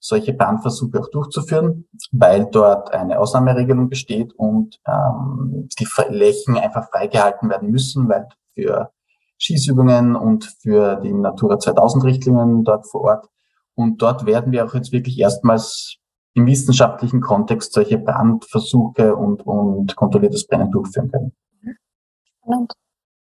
solche 0.00 0.32
Brandversuche 0.32 0.98
auch 0.98 1.10
durchzuführen, 1.10 1.86
weil 2.10 2.46
dort 2.46 2.92
eine 2.92 3.20
Ausnahmeregelung 3.20 3.88
besteht 3.90 4.32
und 4.32 4.80
ähm, 4.86 5.68
die 5.78 5.86
Flächen 5.86 6.56
einfach 6.56 6.88
freigehalten 6.90 7.50
werden 7.50 7.70
müssen, 7.70 8.08
weil 8.08 8.26
für 8.54 8.90
Schießübungen 9.38 10.16
und 10.16 10.46
für 10.62 10.96
die 10.96 11.12
Natura 11.12 11.58
2000 11.58 12.04
Richtlinien 12.04 12.64
dort 12.64 12.86
vor 12.86 13.02
Ort. 13.02 13.28
Und 13.74 14.02
dort 14.02 14.26
werden 14.26 14.52
wir 14.52 14.64
auch 14.64 14.74
jetzt 14.74 14.92
wirklich 14.92 15.18
erstmals 15.18 15.96
im 16.34 16.46
wissenschaftlichen 16.46 17.20
Kontext 17.20 17.72
solche 17.72 17.98
Brandversuche 17.98 19.14
und, 19.14 19.46
und 19.46 19.96
kontrolliertes 19.96 20.46
Brennen 20.46 20.70
durchführen 20.70 21.10
können. 21.10 21.32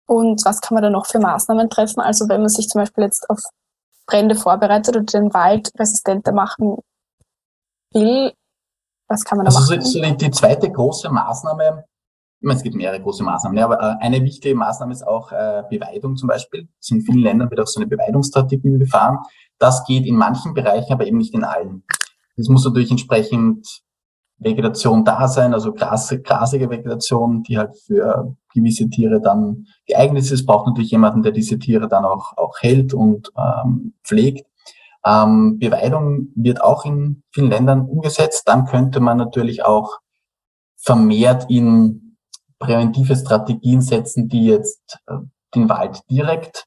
Und 0.05 0.45
was 0.45 0.61
kann 0.61 0.75
man 0.75 0.83
da 0.83 0.89
noch 0.89 1.05
für 1.05 1.19
Maßnahmen 1.19 1.69
treffen? 1.69 2.01
Also 2.01 2.27
wenn 2.27 2.41
man 2.41 2.49
sich 2.49 2.67
zum 2.67 2.81
Beispiel 2.81 3.05
jetzt 3.05 3.29
auf 3.29 3.39
Brände 4.05 4.35
vorbereitet 4.35 4.95
oder 4.95 5.05
den 5.05 5.33
Wald 5.33 5.71
resistenter 5.77 6.31
machen 6.33 6.77
will, 7.93 8.33
was 9.07 9.23
kann 9.23 9.37
man 9.37 9.45
da 9.45 9.49
also 9.49 9.73
machen? 9.73 9.79
Also 9.79 10.01
die, 10.01 10.17
die 10.17 10.31
zweite 10.31 10.71
große 10.71 11.09
Maßnahme, 11.09 11.85
ich 12.39 12.47
meine, 12.47 12.57
es 12.57 12.63
gibt 12.63 12.75
mehrere 12.75 13.01
große 13.01 13.23
Maßnahmen, 13.23 13.59
aber 13.59 13.79
äh, 13.79 13.95
eine 13.99 14.23
wichtige 14.23 14.55
Maßnahme 14.55 14.93
ist 14.93 15.05
auch 15.05 15.31
äh, 15.31 15.63
Beweidung 15.69 16.15
zum 16.15 16.27
Beispiel. 16.27 16.67
in 16.89 17.01
vielen 17.01 17.19
Ländern 17.19 17.49
wird 17.49 17.59
auch 17.59 17.67
so 17.67 17.79
eine 17.79 17.87
Beweidungsstrategie 17.87 18.79
gefahren. 18.79 19.19
Das 19.59 19.83
geht 19.85 20.05
in 20.05 20.15
manchen 20.15 20.53
Bereichen, 20.53 20.91
aber 20.91 21.05
eben 21.05 21.17
nicht 21.17 21.33
in 21.33 21.43
allen. 21.43 21.83
Es 22.35 22.47
muss 22.47 22.65
natürlich 22.65 22.89
entsprechend 22.89 23.83
Vegetation 24.41 25.05
da 25.05 25.27
sein, 25.27 25.53
also 25.53 25.71
Gras, 25.71 26.13
grasige 26.23 26.69
Vegetation, 26.69 27.43
die 27.43 27.57
halt 27.57 27.77
für 27.77 28.35
gewisse 28.53 28.89
Tiere 28.89 29.21
dann 29.21 29.67
geeignet 29.85 30.29
ist. 30.29 30.45
Braucht 30.45 30.67
natürlich 30.67 30.91
jemanden, 30.91 31.21
der 31.21 31.31
diese 31.31 31.59
Tiere 31.59 31.87
dann 31.87 32.05
auch, 32.05 32.37
auch 32.37 32.57
hält 32.59 32.93
und 32.93 33.31
ähm, 33.37 33.93
pflegt. 34.03 34.47
Ähm, 35.05 35.59
Beweidung 35.59 36.29
wird 36.35 36.61
auch 36.61 36.85
in 36.85 37.23
vielen 37.31 37.49
Ländern 37.49 37.81
umgesetzt. 37.81 38.43
Dann 38.47 38.65
könnte 38.65 38.99
man 38.99 39.17
natürlich 39.17 39.63
auch 39.63 39.99
vermehrt 40.75 41.45
in 41.49 42.17
präventive 42.59 43.15
Strategien 43.15 43.81
setzen, 43.81 44.27
die 44.27 44.45
jetzt 44.45 44.99
äh, 45.07 45.17
den 45.55 45.69
Wald 45.69 46.01
direkt 46.09 46.65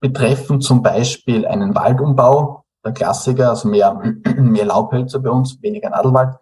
betreffen, 0.00 0.60
zum 0.60 0.82
Beispiel 0.82 1.46
einen 1.46 1.74
Waldumbau, 1.74 2.64
der 2.84 2.92
Klassiker, 2.92 3.50
also 3.50 3.68
mehr, 3.68 4.00
mehr 4.36 4.66
Laubhölzer 4.66 5.18
bei 5.18 5.30
uns, 5.30 5.60
weniger 5.62 5.90
Nadelwald. 5.90 6.36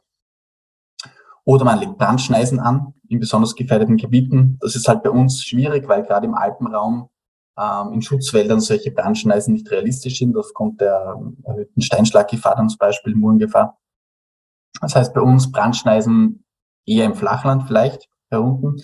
Oder 1.46 1.64
man 1.64 1.78
legt 1.78 1.96
Brandschneisen 1.96 2.58
an 2.58 2.92
in 3.08 3.20
besonders 3.20 3.54
gefährdeten 3.54 3.96
Gebieten. 3.96 4.58
Das 4.60 4.74
ist 4.74 4.88
halt 4.88 5.02
bei 5.02 5.10
uns 5.10 5.44
schwierig, 5.44 5.88
weil 5.88 6.02
gerade 6.02 6.26
im 6.26 6.34
Alpenraum 6.34 7.08
ähm, 7.58 7.92
in 7.92 8.02
Schutzwäldern 8.02 8.60
solche 8.60 8.90
Brandschneisen 8.90 9.54
nicht 9.54 9.70
realistisch 9.70 10.18
sind, 10.18 10.36
aufgrund 10.36 10.80
der 10.80 11.18
erhöhten 11.44 11.80
Steinschlaggefahr 11.80 12.56
dann 12.56 12.68
zum 12.68 12.78
Beispiel, 12.78 13.14
Murengefahr. 13.14 13.78
Das 14.80 14.94
heißt 14.94 15.14
bei 15.14 15.20
uns 15.20 15.50
Brandschneisen 15.50 16.44
eher 16.84 17.06
im 17.06 17.14
Flachland 17.14 17.64
vielleicht, 17.66 18.08
herunten. 18.28 18.82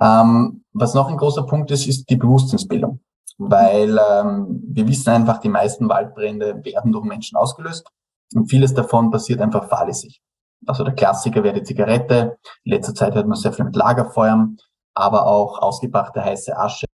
Ähm, 0.00 0.62
was 0.72 0.94
noch 0.94 1.08
ein 1.08 1.16
großer 1.16 1.44
Punkt 1.44 1.70
ist, 1.70 1.88
ist 1.88 2.08
die 2.10 2.16
Bewusstseinsbildung 2.16 3.00
weil 3.38 3.98
ähm, 3.98 4.62
wir 4.66 4.88
wissen 4.88 5.10
einfach, 5.10 5.38
die 5.38 5.48
meisten 5.48 5.88
Waldbrände 5.88 6.64
werden 6.64 6.92
durch 6.92 7.04
Menschen 7.04 7.36
ausgelöst 7.36 7.86
und 8.34 8.48
vieles 8.48 8.74
davon 8.74 9.10
passiert 9.10 9.40
einfach 9.40 9.68
fahrlässig. 9.68 10.20
Also 10.66 10.82
der 10.82 10.94
Klassiker 10.94 11.44
wäre 11.44 11.54
die 11.54 11.62
Zigarette. 11.62 12.38
In 12.64 12.72
letzter 12.72 12.94
Zeit 12.94 13.14
hört 13.14 13.26
man 13.26 13.38
sehr 13.38 13.52
viel 13.52 13.64
mit 13.64 13.76
Lagerfeuern, 13.76 14.56
aber 14.94 15.26
auch 15.26 15.60
ausgebrachte 15.60 16.24
heiße 16.24 16.56
Asche. 16.56 16.86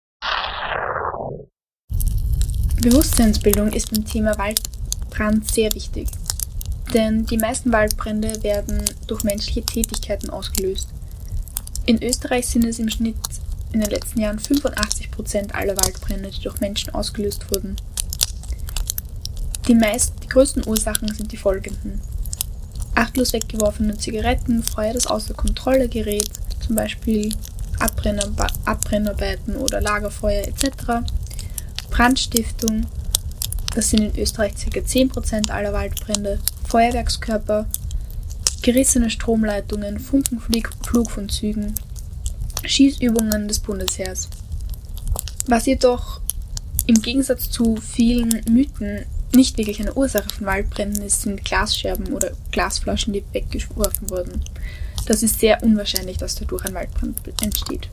Bewusstseinsbildung 2.81 3.71
ist 3.71 3.91
beim 3.91 4.03
Thema 4.03 4.37
Waldbrand 4.37 5.49
sehr 5.49 5.71
wichtig. 5.73 6.09
Denn 6.93 7.25
die 7.25 7.37
meisten 7.37 7.71
Waldbrände 7.71 8.43
werden 8.43 8.83
durch 9.07 9.23
menschliche 9.23 9.63
Tätigkeiten 9.63 10.29
ausgelöst. 10.29 10.89
In 11.85 12.03
Österreich 12.03 12.47
sind 12.47 12.65
es 12.65 12.79
im 12.79 12.89
Schnitt 12.89 13.15
in 13.71 13.79
den 13.79 13.89
letzten 13.89 14.19
Jahren 14.19 14.39
85 14.39 15.11
Prozent 15.11 15.55
aller 15.55 15.77
Waldbrände, 15.77 16.29
die 16.29 16.41
durch 16.41 16.59
Menschen 16.59 16.93
ausgelöst 16.93 17.49
wurden. 17.51 17.77
Die, 19.67 19.75
meist, 19.75 20.15
die 20.23 20.27
größten 20.27 20.67
Ursachen 20.67 21.13
sind 21.13 21.31
die 21.31 21.37
folgenden. 21.37 22.01
Achtlos 23.01 23.33
weggeworfene 23.33 23.97
Zigaretten, 23.97 24.61
Feuer, 24.61 24.93
das 24.93 25.07
außer 25.07 25.33
Kontrolle 25.33 25.89
gerät, 25.89 26.29
zum 26.63 26.75
Beispiel 26.75 27.33
Abbrennarbeiten 27.79 29.55
oder 29.55 29.81
Lagerfeuer 29.81 30.47
etc. 30.47 31.03
Brandstiftung, 31.89 32.85
das 33.73 33.89
sind 33.89 34.01
in 34.01 34.21
Österreich 34.21 34.53
ca. 34.53 34.79
10% 34.79 35.49
aller 35.49 35.73
Waldbrände, 35.73 36.37
Feuerwerkskörper, 36.67 37.65
gerissene 38.61 39.09
Stromleitungen, 39.09 39.99
Funkenflug 39.99 41.09
von 41.09 41.27
Zügen, 41.27 41.73
Schießübungen 42.63 43.47
des 43.47 43.61
Bundesheers. 43.61 44.29
Was 45.47 45.65
jedoch 45.65 46.21
im 46.85 47.01
Gegensatz 47.01 47.49
zu 47.49 47.77
vielen 47.77 48.43
Mythen 48.47 49.05
nicht 49.35 49.57
wirklich 49.57 49.79
eine 49.79 49.93
Ursache 49.93 50.29
von 50.29 50.45
Waldbränden 50.45 51.03
ist, 51.03 51.21
sind 51.21 51.43
Glasscherben 51.43 52.13
oder 52.13 52.31
Glasflaschen, 52.51 53.13
die 53.13 53.23
weggeworfen 53.31 54.09
wurden. 54.09 54.43
Das 55.05 55.23
ist 55.23 55.39
sehr 55.39 55.63
unwahrscheinlich, 55.63 56.17
dass 56.17 56.35
dadurch 56.35 56.65
ein 56.65 56.73
Waldbrand 56.73 57.17
entsteht. 57.41 57.89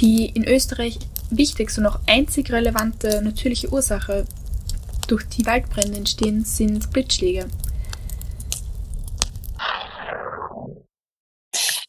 Die 0.00 0.26
in 0.26 0.46
Österreich 0.46 0.98
wichtigste 1.30 1.80
und 1.80 1.86
auch 1.86 2.00
einzig 2.06 2.50
relevante 2.50 3.22
natürliche 3.22 3.72
Ursache, 3.72 4.26
durch 5.08 5.28
die 5.28 5.46
Waldbrände 5.46 5.98
entstehen, 5.98 6.44
sind 6.44 6.90
Blitzschläge. 6.90 7.48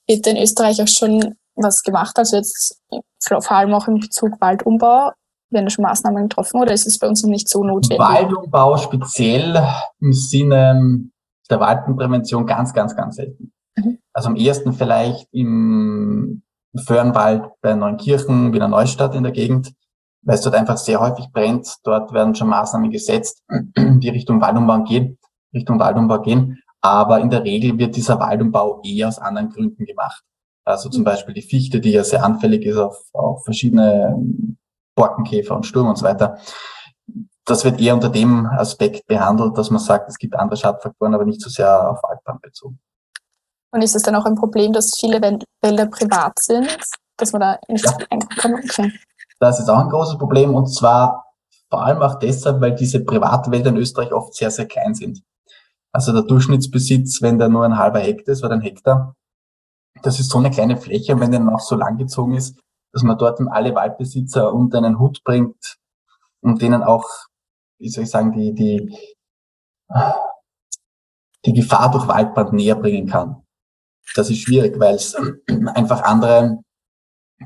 wird 0.07 0.27
in 0.27 0.37
Österreich 0.37 0.81
auch 0.81 0.87
schon 0.87 1.35
was 1.55 1.81
gemacht? 1.81 2.17
Also 2.17 2.37
jetzt 2.37 2.81
vor 3.19 3.51
allem 3.51 3.73
auch 3.73 3.87
in 3.87 3.99
Bezug 3.99 4.39
Waldumbau, 4.39 5.11
schon 5.69 5.83
Maßnahmen 5.83 6.29
getroffen 6.29 6.61
oder 6.61 6.73
ist 6.73 6.87
es 6.87 6.99
bei 6.99 7.07
uns 7.07 7.23
noch 7.23 7.29
nicht 7.29 7.49
so 7.49 7.63
notwendig? 7.63 7.99
Waldumbau 7.99 8.77
speziell 8.77 9.61
im 9.99 10.13
Sinne 10.13 11.09
der 11.49 11.59
Waldprävention 11.59 12.45
ganz, 12.45 12.73
ganz, 12.73 12.95
ganz 12.95 13.15
selten. 13.15 13.51
Mhm. 13.75 13.99
Also 14.13 14.29
am 14.29 14.35
ersten 14.35 14.73
vielleicht 14.73 15.27
im 15.31 16.43
Föhrenwald 16.85 17.43
bei 17.61 17.75
Neunkirchen, 17.75 18.53
Wiener 18.53 18.67
Neustadt 18.67 19.15
in 19.15 19.23
der 19.23 19.31
Gegend, 19.31 19.73
weil 20.23 20.35
es 20.35 20.41
dort 20.41 20.55
einfach 20.55 20.77
sehr 20.77 20.99
häufig 20.99 21.27
brennt. 21.31 21.75
Dort 21.83 22.13
werden 22.13 22.35
schon 22.35 22.47
Maßnahmen 22.47 22.91
gesetzt, 22.91 23.43
die 23.77 24.09
Richtung 24.09 24.41
Waldumbau 24.41 24.83
gehen, 24.83 25.17
Richtung 25.53 25.79
Waldumbau 25.79 26.21
gehen. 26.21 26.59
Aber 26.81 27.19
in 27.19 27.29
der 27.29 27.43
Regel 27.43 27.77
wird 27.77 27.95
dieser 27.95 28.19
Waldumbau 28.19 28.81
eher 28.83 29.07
aus 29.07 29.19
anderen 29.19 29.49
Gründen 29.49 29.85
gemacht. 29.85 30.23
Also 30.65 30.89
zum 30.89 31.01
mhm. 31.01 31.05
Beispiel 31.05 31.33
die 31.33 31.41
Fichte, 31.41 31.79
die 31.79 31.91
ja 31.91 32.03
sehr 32.03 32.23
anfällig 32.23 32.65
ist 32.65 32.77
auf, 32.77 32.97
auf 33.13 33.43
verschiedene 33.43 34.17
Borkenkäfer 34.95 35.55
und 35.55 35.65
Sturm 35.65 35.87
und 35.87 35.97
so 35.97 36.05
weiter. 36.05 36.37
Das 37.45 37.65
wird 37.65 37.79
eher 37.79 37.93
unter 37.93 38.09
dem 38.09 38.45
Aspekt 38.45 39.05
behandelt, 39.07 39.57
dass 39.57 39.69
man 39.69 39.79
sagt, 39.79 40.09
es 40.09 40.17
gibt 40.17 40.35
andere 40.35 40.57
Schadfaktoren, 40.57 41.13
aber 41.13 41.25
nicht 41.25 41.41
so 41.41 41.49
sehr 41.49 41.89
auf 41.89 42.01
Waldbrand 42.03 42.41
bezogen. 42.41 42.79
Und 43.71 43.81
ist 43.81 43.95
es 43.95 44.03
dann 44.03 44.15
auch 44.15 44.25
ein 44.25 44.35
Problem, 44.35 44.71
dass 44.71 44.91
viele 44.97 45.19
Wälder 45.19 45.85
privat 45.87 46.39
sind, 46.39 46.77
dass 47.17 47.33
man 47.33 47.41
da 47.41 47.59
nicht 47.67 47.85
ja. 47.85 47.97
einkommen 48.09 48.65
kann? 48.67 48.93
Das 49.39 49.59
ist 49.59 49.67
auch 49.67 49.79
ein 49.79 49.89
großes 49.89 50.17
Problem 50.17 50.53
und 50.55 50.67
zwar 50.67 51.25
vor 51.69 51.83
allem 51.83 52.01
auch 52.03 52.19
deshalb, 52.19 52.61
weil 52.61 52.75
diese 52.75 53.03
Privatwälder 53.03 53.71
in 53.71 53.77
Österreich 53.77 54.13
oft 54.13 54.35
sehr, 54.35 54.51
sehr 54.51 54.67
klein 54.67 54.93
sind. 54.93 55.23
Also 55.91 56.13
der 56.13 56.21
Durchschnittsbesitz, 56.21 57.21
wenn 57.21 57.39
der 57.39 57.49
nur 57.49 57.65
ein 57.65 57.77
halber 57.77 57.99
Hektar 57.99 58.33
ist 58.33 58.43
oder 58.43 58.53
ein 58.53 58.61
Hektar, 58.61 59.15
das 60.03 60.19
ist 60.19 60.29
so 60.29 60.37
eine 60.37 60.51
kleine 60.51 60.77
Fläche, 60.77 61.19
wenn 61.19 61.31
der 61.31 61.39
noch 61.39 61.59
so 61.59 61.75
langgezogen 61.75 62.35
ist, 62.35 62.59
dass 62.93 63.03
man 63.03 63.17
dort 63.17 63.39
alle 63.49 63.75
Waldbesitzer 63.75 64.53
unter 64.53 64.77
einen 64.77 64.99
Hut 64.99 65.23
bringt 65.23 65.77
und 66.41 66.61
denen 66.61 66.83
auch, 66.83 67.05
wie 67.79 67.89
soll 67.89 68.03
ich 68.03 68.11
sagen, 68.11 68.31
die, 68.31 68.53
die, 68.53 68.95
die 71.45 71.53
Gefahr 71.53 71.91
durch 71.91 72.07
Waldbrand 72.07 72.53
näher 72.53 72.75
bringen 72.75 73.07
kann. 73.07 73.43
Das 74.15 74.29
ist 74.29 74.39
schwierig, 74.39 74.79
weil 74.79 74.95
es 74.95 75.15
einfach 75.73 76.03
andere 76.03 76.59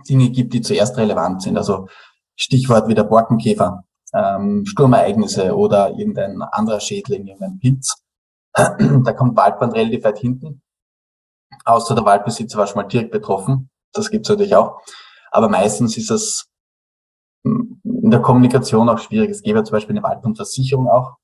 Dinge 0.09 0.29
gibt, 0.29 0.53
die 0.53 0.61
zuerst 0.61 0.97
relevant 0.97 1.41
sind. 1.41 1.57
Also 1.57 1.87
Stichwort 2.35 2.87
wie 2.87 2.93
der 2.93 3.05
Borkenkäfer, 3.05 3.83
ähm, 4.13 4.65
Sturmereignisse 4.65 5.55
oder 5.55 5.91
irgendein 5.91 6.41
anderer 6.41 6.81
Schädling, 6.81 7.25
irgendein 7.25 7.59
Pilz. 7.59 8.03
da 8.53 9.13
kommt 9.13 9.37
Waldbrand 9.37 9.73
relativ 9.73 10.03
weit 10.03 10.19
hinten. 10.19 10.61
Außer 11.63 11.95
der 11.95 12.05
Waldbesitzer 12.05 12.57
war 12.57 12.67
schon 12.67 12.81
mal 12.81 12.87
direkt 12.87 13.11
betroffen. 13.11 13.69
Das 13.93 14.09
gibt's 14.09 14.29
natürlich 14.29 14.55
auch. 14.55 14.81
Aber 15.31 15.49
meistens 15.49 15.97
ist 15.97 16.11
es 16.11 16.47
hm, 17.43 17.81
in 17.83 18.11
der 18.11 18.21
Kommunikation 18.21 18.89
auch 18.89 18.99
schwierig. 18.99 19.29
Es 19.29 19.41
gäbe 19.41 19.59
ja 19.59 19.63
zum 19.63 19.73
Beispiel 19.73 19.95
eine 19.95 20.03
Waldbrandversicherung 20.03 20.87
auch, 20.87 21.17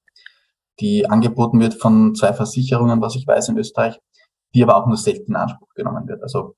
die 0.80 1.10
angeboten 1.10 1.60
wird 1.60 1.76
von 1.76 2.16
zwei 2.16 2.34
Versicherungen, 2.34 3.02
was 3.02 3.16
ich 3.16 3.28
weiß 3.28 3.50
in 3.50 3.58
Österreich, 3.58 4.00
die 4.54 4.64
aber 4.64 4.78
auch 4.78 4.88
nur 4.88 4.98
selten 4.98 5.32
in 5.32 5.36
Anspruch 5.36 5.70
genommen 5.76 6.08
wird. 6.08 6.22
Also 6.24 6.56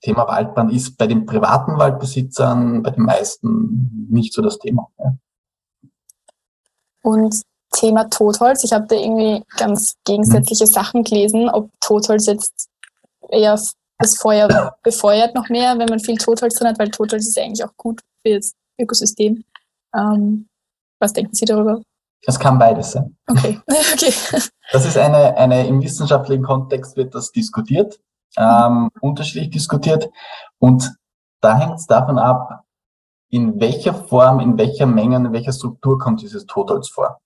Thema 0.00 0.26
Waldbrand 0.26 0.72
ist 0.72 0.96
bei 0.96 1.06
den 1.06 1.26
privaten 1.26 1.78
Waldbesitzern 1.78 2.82
bei 2.82 2.90
den 2.90 3.04
meisten 3.04 4.08
nicht 4.10 4.32
so 4.32 4.42
das 4.42 4.58
Thema. 4.58 4.88
Ja. 4.98 5.14
Und 7.02 7.42
Thema 7.72 8.04
Totholz. 8.08 8.64
Ich 8.64 8.72
habe 8.72 8.86
da 8.86 8.96
irgendwie 8.96 9.44
ganz 9.56 9.96
gegensätzliche 10.04 10.64
mhm. 10.64 10.70
Sachen 10.70 11.04
gelesen, 11.04 11.48
ob 11.48 11.70
Totholz 11.80 12.26
jetzt 12.26 12.68
eher 13.30 13.60
das 13.98 14.16
Feuer 14.16 14.76
befeuert 14.82 15.34
noch 15.34 15.48
mehr, 15.48 15.78
wenn 15.78 15.88
man 15.88 16.00
viel 16.00 16.16
Totholz 16.16 16.54
drin 16.54 16.68
hat, 16.68 16.78
weil 16.78 16.90
Totholz 16.90 17.26
ist 17.26 17.36
ja 17.36 17.42
eigentlich 17.42 17.64
auch 17.64 17.76
gut 17.76 18.00
für 18.24 18.36
das 18.36 18.52
Ökosystem. 18.80 19.44
Ähm, 19.94 20.48
was 21.00 21.12
denken 21.12 21.34
Sie 21.34 21.44
darüber? 21.44 21.82
Es 22.26 22.38
kann 22.38 22.58
beides 22.58 22.92
sein. 22.92 23.16
Okay. 23.28 23.60
okay. 23.66 24.12
Das 24.72 24.86
ist 24.86 24.96
eine, 24.96 25.36
eine, 25.36 25.66
im 25.66 25.82
wissenschaftlichen 25.82 26.42
Kontext 26.42 26.96
wird 26.96 27.14
das 27.14 27.32
diskutiert, 27.32 27.98
ähm, 28.36 28.90
unterschiedlich 29.00 29.50
diskutiert. 29.50 30.08
Und 30.58 30.94
da 31.40 31.58
hängt 31.58 31.78
es 31.78 31.86
davon 31.86 32.18
ab, 32.18 32.64
in 33.30 33.60
welcher 33.60 33.94
Form, 33.94 34.40
in 34.40 34.56
welcher 34.58 34.86
Menge, 34.86 35.16
in 35.16 35.32
welcher 35.32 35.52
Struktur 35.52 35.98
kommt 35.98 36.22
dieses 36.22 36.46
Totholz 36.46 36.88
vor. 36.88 37.20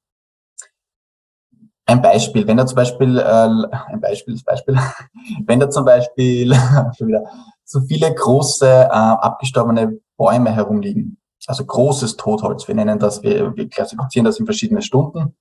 Ein 1.86 2.00
Beispiel, 2.00 2.46
wenn 2.46 2.56
da 2.56 2.66
zum 2.66 2.76
Beispiel, 2.76 3.18
äh, 3.18 3.22
ein 3.22 4.00
Beispiel, 4.00 4.34
das 4.34 4.44
Beispiel, 4.44 4.78
wenn 5.46 5.60
da 5.60 5.68
zum 5.68 5.84
Beispiel 5.84 6.54
schon 6.96 7.08
wieder 7.08 7.24
so 7.64 7.80
viele 7.80 8.14
große 8.14 8.66
äh, 8.66 8.88
abgestorbene 8.88 9.98
Bäume 10.16 10.52
herumliegen, 10.52 11.18
also 11.46 11.64
großes 11.64 12.16
Totholz, 12.16 12.68
wir 12.68 12.74
nennen 12.74 12.98
das, 12.98 13.22
wir, 13.22 13.56
wir 13.56 13.68
klassifizieren 13.68 14.24
das 14.24 14.38
in 14.38 14.46
verschiedene 14.46 14.82
Stunden, 14.82 15.34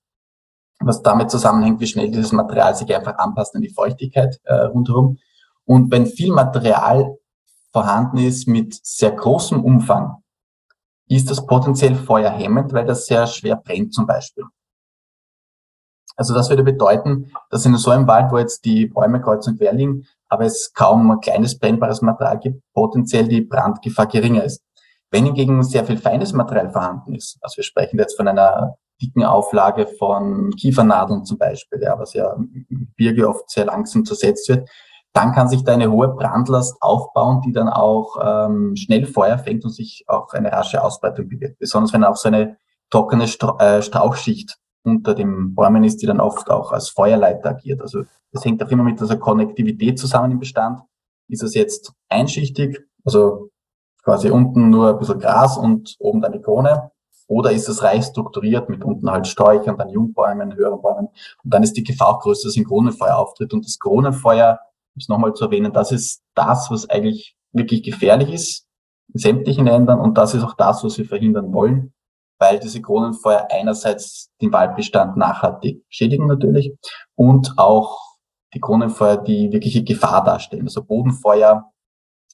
was 0.80 1.02
damit 1.02 1.30
zusammenhängt, 1.30 1.80
wie 1.80 1.86
schnell 1.86 2.10
dieses 2.10 2.32
Material 2.32 2.74
sich 2.74 2.92
einfach 2.94 3.18
anpasst 3.18 3.54
an 3.54 3.62
die 3.62 3.72
Feuchtigkeit 3.72 4.40
äh, 4.44 4.54
rundherum. 4.54 5.18
Und 5.64 5.92
wenn 5.92 6.06
viel 6.06 6.32
Material 6.32 7.16
vorhanden 7.72 8.18
ist 8.18 8.48
mit 8.48 8.74
sehr 8.84 9.12
großem 9.12 9.64
Umfang, 9.64 10.22
ist 11.08 11.30
das 11.30 11.46
potenziell 11.46 11.94
feuerhemmend, 11.94 12.72
weil 12.72 12.84
das 12.84 13.06
sehr 13.06 13.26
schwer 13.26 13.56
brennt 13.56 13.94
zum 13.94 14.06
Beispiel. 14.06 14.44
Also 16.16 16.34
das 16.34 16.50
würde 16.50 16.62
bedeuten, 16.62 17.32
dass 17.50 17.66
in 17.66 17.74
so 17.76 17.90
einem 17.90 18.06
Wald, 18.06 18.32
wo 18.32 18.38
jetzt 18.38 18.64
die 18.64 18.86
Bäume 18.86 19.20
kreuz 19.20 19.46
und 19.46 19.58
quer 19.58 19.72
liegen, 19.72 20.06
aber 20.28 20.44
es 20.44 20.72
kaum 20.74 21.10
ein 21.10 21.20
kleines 21.20 21.58
brennbares 21.58 22.02
Material 22.02 22.38
gibt, 22.38 22.62
potenziell 22.74 23.28
die 23.28 23.42
Brandgefahr 23.42 24.06
geringer 24.06 24.44
ist. 24.44 24.62
Wenn 25.10 25.26
hingegen 25.26 25.62
sehr 25.62 25.84
viel 25.84 25.98
feines 25.98 26.32
Material 26.32 26.70
vorhanden 26.70 27.14
ist, 27.14 27.38
also 27.42 27.58
wir 27.58 27.64
sprechen 27.64 27.98
jetzt 27.98 28.16
von 28.16 28.28
einer 28.28 28.76
dicken 29.02 29.24
Auflage 29.24 29.86
von 29.86 30.50
Kiefernadeln 30.52 31.24
zum 31.24 31.36
Beispiel, 31.36 31.82
ja, 31.82 31.98
was 31.98 32.14
ja 32.14 32.32
im 32.32 32.88
Birge 32.96 33.28
oft 33.28 33.50
sehr 33.50 33.66
langsam 33.66 34.04
zersetzt 34.04 34.48
wird, 34.48 34.68
dann 35.12 35.32
kann 35.32 35.48
sich 35.48 35.64
da 35.64 35.74
eine 35.74 35.90
hohe 35.90 36.08
Brandlast 36.08 36.76
aufbauen, 36.80 37.42
die 37.42 37.52
dann 37.52 37.68
auch 37.68 38.16
ähm, 38.22 38.74
schnell 38.76 39.04
Feuer 39.06 39.38
fängt 39.38 39.64
und 39.64 39.70
sich 39.70 40.04
auch 40.06 40.32
eine 40.32 40.50
rasche 40.50 40.82
Ausbreitung 40.82 41.28
bewirkt. 41.28 41.58
Besonders 41.58 41.92
wenn 41.92 42.04
auch 42.04 42.16
so 42.16 42.28
eine 42.28 42.56
trockene 42.90 43.24
äh, 43.24 43.82
Strauchschicht 43.82 44.56
unter 44.84 45.14
den 45.14 45.54
Bäumen 45.54 45.84
ist, 45.84 46.02
die 46.02 46.06
dann 46.06 46.20
oft 46.20 46.50
auch 46.50 46.72
als 46.72 46.88
Feuerleiter 46.88 47.50
agiert. 47.50 47.80
Also 47.80 48.04
das 48.32 48.44
hängt 48.44 48.62
auch 48.62 48.70
immer 48.70 48.84
mit 48.84 49.00
dieser 49.00 49.16
Konnektivität 49.16 49.98
zusammen 49.98 50.32
im 50.32 50.38
Bestand. 50.38 50.80
Ist 51.28 51.42
es 51.42 51.54
jetzt 51.54 51.92
einschichtig, 52.08 52.80
also 53.04 53.50
quasi 54.02 54.30
unten 54.30 54.70
nur 54.70 54.90
ein 54.90 54.98
bisschen 54.98 55.18
Gras 55.18 55.56
und 55.56 55.96
oben 55.98 56.20
dann 56.20 56.32
die 56.32 56.40
Krone? 56.40 56.90
Oder 57.28 57.52
ist 57.52 57.68
es 57.68 57.82
reich 57.82 58.04
strukturiert 58.04 58.68
mit 58.68 58.84
unten 58.84 59.10
halt 59.10 59.26
Sträuchern, 59.26 59.78
dann 59.78 59.88
Jungbäumen, 59.88 60.54
höheren 60.54 60.82
Bäumen? 60.82 61.08
Und 61.44 61.54
dann 61.54 61.62
ist 61.62 61.74
die 61.74 61.84
Gefahr 61.84 62.08
auch 62.08 62.20
größer, 62.20 62.48
dass 62.48 62.56
ein 62.56 62.64
Kronenfeuer 62.64 63.16
auftritt. 63.16 63.54
Und 63.54 63.64
das 63.64 63.78
Kronenfeuer, 63.78 64.58
um 64.94 64.98
es 64.98 65.08
nochmal 65.08 65.32
zu 65.32 65.44
erwähnen, 65.44 65.72
das 65.72 65.92
ist 65.92 66.22
das, 66.34 66.70
was 66.70 66.90
eigentlich 66.90 67.36
wirklich 67.52 67.82
gefährlich 67.82 68.32
ist 68.32 68.66
in 69.14 69.20
sämtlichen 69.20 69.66
Ländern. 69.66 70.00
Und 70.00 70.18
das 70.18 70.34
ist 70.34 70.42
auch 70.42 70.54
das, 70.54 70.84
was 70.84 70.98
wir 70.98 71.06
verhindern 71.06 71.52
wollen 71.52 71.94
weil 72.42 72.58
diese 72.58 72.82
Kronenfeuer 72.82 73.46
einerseits 73.52 74.32
den 74.40 74.52
Waldbestand 74.52 75.16
nachhaltig 75.16 75.84
schädigen 75.88 76.26
natürlich 76.26 76.74
und 77.14 77.54
auch 77.56 78.00
die 78.52 78.58
Kronenfeuer 78.58 79.16
die 79.16 79.52
wirkliche 79.52 79.84
Gefahr 79.84 80.24
darstellen. 80.24 80.64
Also 80.64 80.82
Bodenfeuer, 80.82 81.70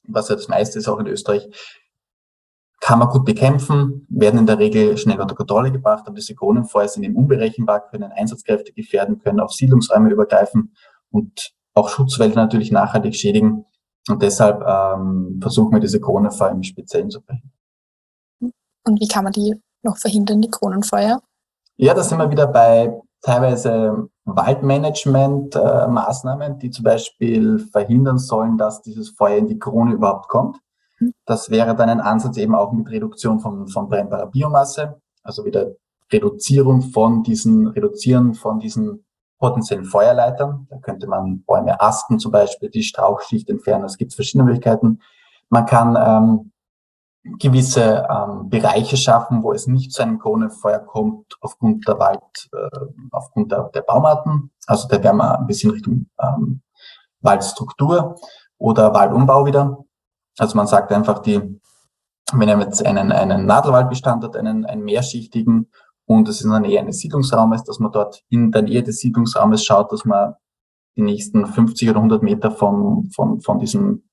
was 0.07 0.29
ja 0.29 0.35
das 0.35 0.47
meiste 0.47 0.79
ist 0.79 0.87
auch 0.87 0.97
in 0.97 1.05
Österreich, 1.05 1.47
kann 2.79 2.97
man 2.97 3.09
gut 3.09 3.23
bekämpfen, 3.23 4.07
werden 4.09 4.39
in 4.39 4.47
der 4.47 4.57
Regel 4.57 4.97
schnell 4.97 5.21
unter 5.21 5.35
Kontrolle 5.35 5.71
gebracht, 5.71 6.05
aber 6.07 6.15
diese 6.15 6.33
Kronenfeuer 6.33 6.87
sind 6.87 7.03
eben 7.03 7.15
unberechenbar, 7.15 7.87
können 7.87 8.11
Einsatzkräfte 8.11 8.73
gefährden, 8.73 9.19
können 9.19 9.39
auf 9.39 9.51
Siedlungsräume 9.51 10.09
übergreifen 10.09 10.73
und 11.11 11.51
auch 11.75 11.89
Schutzwälder 11.89 12.37
natürlich 12.37 12.71
nachhaltig 12.71 13.15
schädigen. 13.15 13.65
Und 14.07 14.23
deshalb 14.23 14.63
ähm, 14.65 15.37
versuchen 15.39 15.73
wir 15.73 15.79
diese 15.79 15.99
Kronenfeuer 15.99 16.49
im 16.49 16.63
Speziellen 16.63 17.11
zu 17.11 17.21
verhindern. 17.21 17.51
Und 18.85 18.99
wie 18.99 19.07
kann 19.07 19.23
man 19.23 19.33
die 19.33 19.53
noch 19.83 19.97
verhindern, 19.97 20.41
die 20.41 20.49
Kronenfeuer? 20.49 21.21
Ja, 21.77 21.93
da 21.93 22.03
sind 22.03 22.17
wir 22.17 22.29
wieder 22.29 22.47
bei 22.47 22.99
teilweise 23.21 24.09
Waldmanagement-Maßnahmen, 24.25 26.59
die 26.59 26.71
zum 26.71 26.83
Beispiel 26.83 27.59
verhindern 27.59 28.17
sollen, 28.17 28.57
dass 28.57 28.81
dieses 28.81 29.09
Feuer 29.09 29.37
in 29.37 29.47
die 29.47 29.59
Krone 29.59 29.93
überhaupt 29.93 30.27
kommt. 30.29 30.57
Hm. 30.97 31.13
Das 31.25 31.49
wäre 31.49 31.75
dann 31.75 31.89
ein 31.89 32.01
Ansatz 32.01 32.37
eben 32.37 32.55
auch 32.55 32.71
mit 32.71 32.89
Reduktion 32.89 33.39
von, 33.39 33.67
von 33.67 33.89
brennbarer 33.89 34.27
Biomasse, 34.27 35.01
also 35.23 35.45
wieder 35.45 35.71
Reduzierung 36.11 36.81
von 36.81 37.23
diesen, 37.23 37.67
Reduzieren 37.67 38.33
von 38.33 38.59
diesen 38.59 39.05
potenziellen 39.37 39.85
Feuerleitern. 39.85 40.67
Da 40.69 40.77
könnte 40.77 41.07
man 41.07 41.43
Bäume 41.43 41.79
asten 41.79 42.19
zum 42.19 42.31
Beispiel, 42.31 42.69
die 42.69 42.83
Strauchschicht 42.83 43.49
entfernen. 43.49 43.85
Es 43.85 43.97
gibt 43.97 44.13
verschiedene 44.13 44.43
Möglichkeiten. 44.43 44.99
Man 45.49 45.65
kann 45.65 45.95
ähm, 45.97 46.51
gewisse 47.23 48.07
ähm, 48.09 48.49
Bereiche 48.49 48.97
schaffen, 48.97 49.43
wo 49.43 49.51
es 49.51 49.67
nicht 49.67 49.91
zu 49.91 50.01
einem 50.01 50.19
Kronenfeuer 50.19 50.79
kommt, 50.79 51.35
aufgrund 51.41 51.87
der 51.87 51.99
Wald, 51.99 52.21
äh, 52.53 52.79
aufgrund 53.11 53.51
der, 53.51 53.69
der 53.73 53.81
Baumarten. 53.81 54.51
Also 54.67 54.87
da 54.87 55.03
wären 55.03 55.17
wir 55.17 55.39
ein 55.39 55.47
bisschen 55.47 55.71
Richtung 55.71 56.07
ähm, 56.21 56.61
Waldstruktur 57.21 58.15
oder 58.57 58.93
Waldumbau 58.93 59.45
wieder. 59.45 59.83
Also 60.37 60.55
man 60.55 60.67
sagt 60.67 60.91
einfach, 60.91 61.19
die, 61.19 61.59
wenn 62.31 62.49
er 62.49 62.59
jetzt 62.59 62.85
einen, 62.85 63.11
einen 63.11 63.45
Nadelwaldbestand 63.45 64.23
hat, 64.23 64.37
einen, 64.37 64.65
einen 64.65 64.83
mehrschichtigen 64.83 65.69
und 66.05 66.27
es 66.29 66.41
in 66.41 66.51
der 66.51 66.61
Nähe 66.61 66.79
eines 66.79 66.99
Siedlungsraumes, 66.99 67.63
dass 67.65 67.79
man 67.79 67.91
dort 67.91 68.23
in 68.29 68.51
der 68.51 68.61
Nähe 68.61 68.81
des 68.81 68.99
Siedlungsraumes 68.99 69.63
schaut, 69.65 69.91
dass 69.91 70.05
man 70.05 70.35
die 70.95 71.01
nächsten 71.01 71.45
50 71.45 71.89
oder 71.89 71.99
100 71.99 72.23
Meter 72.23 72.51
von, 72.51 73.09
von, 73.11 73.41
von 73.41 73.59
diesem 73.59 74.09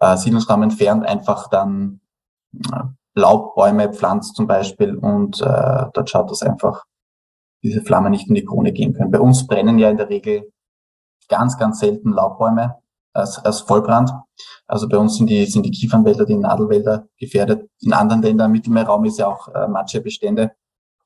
äh, 0.00 0.16
Siedlungsraum 0.16 0.62
entfernt 0.62 1.04
einfach 1.06 1.48
dann 1.48 2.00
Laubbäume 3.14 3.92
pflanzt 3.92 4.36
zum 4.36 4.46
Beispiel 4.46 4.96
und 4.96 5.40
äh, 5.40 5.86
dort 5.92 6.10
schaut 6.10 6.30
das 6.30 6.42
einfach, 6.42 6.84
diese 7.62 7.80
Flamme 7.82 8.10
nicht 8.10 8.28
in 8.28 8.34
die 8.34 8.44
Krone 8.44 8.72
gehen 8.72 8.92
können. 8.92 9.10
Bei 9.10 9.20
uns 9.20 9.46
brennen 9.46 9.78
ja 9.78 9.88
in 9.88 9.96
der 9.96 10.10
Regel 10.10 10.50
ganz, 11.28 11.56
ganz 11.58 11.78
selten 11.78 12.12
Laubbäume 12.12 12.76
als, 13.14 13.38
als 13.44 13.60
Vollbrand. 13.60 14.10
Also 14.66 14.88
bei 14.88 14.98
uns 14.98 15.16
sind 15.16 15.30
die, 15.30 15.46
sind 15.46 15.64
die 15.64 15.70
Kiefernwälder, 15.70 16.26
die 16.26 16.36
Nadelwälder 16.36 17.06
gefährdet. 17.18 17.70
In 17.80 17.92
anderen 17.92 18.22
Ländern 18.22 18.46
im 18.46 18.52
Mittelmeerraum 18.52 19.04
ist 19.04 19.18
ja 19.18 19.28
auch 19.28 19.48
äh, 19.48 19.68
Matschebestände, 19.68 20.52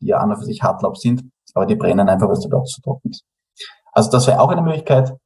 die 0.01 0.07
ja 0.07 0.19
an 0.19 0.31
und 0.31 0.39
für 0.39 0.45
sich 0.45 0.63
Hartlaub 0.63 0.97
sind, 0.97 1.25
aber 1.55 1.67
die 1.67 1.77
brennen 1.77 2.09
einfach, 2.09 2.27
weil 2.27 2.35
es 2.35 2.49
dort 2.49 2.69
zu 2.69 2.81
trocken 2.81 3.11
ist. 3.11 3.25
Also 3.93 4.11
das 4.11 4.27
wäre 4.27 4.41
auch 4.41 4.51
eine 4.51 4.63
Möglichkeit. 4.63 5.17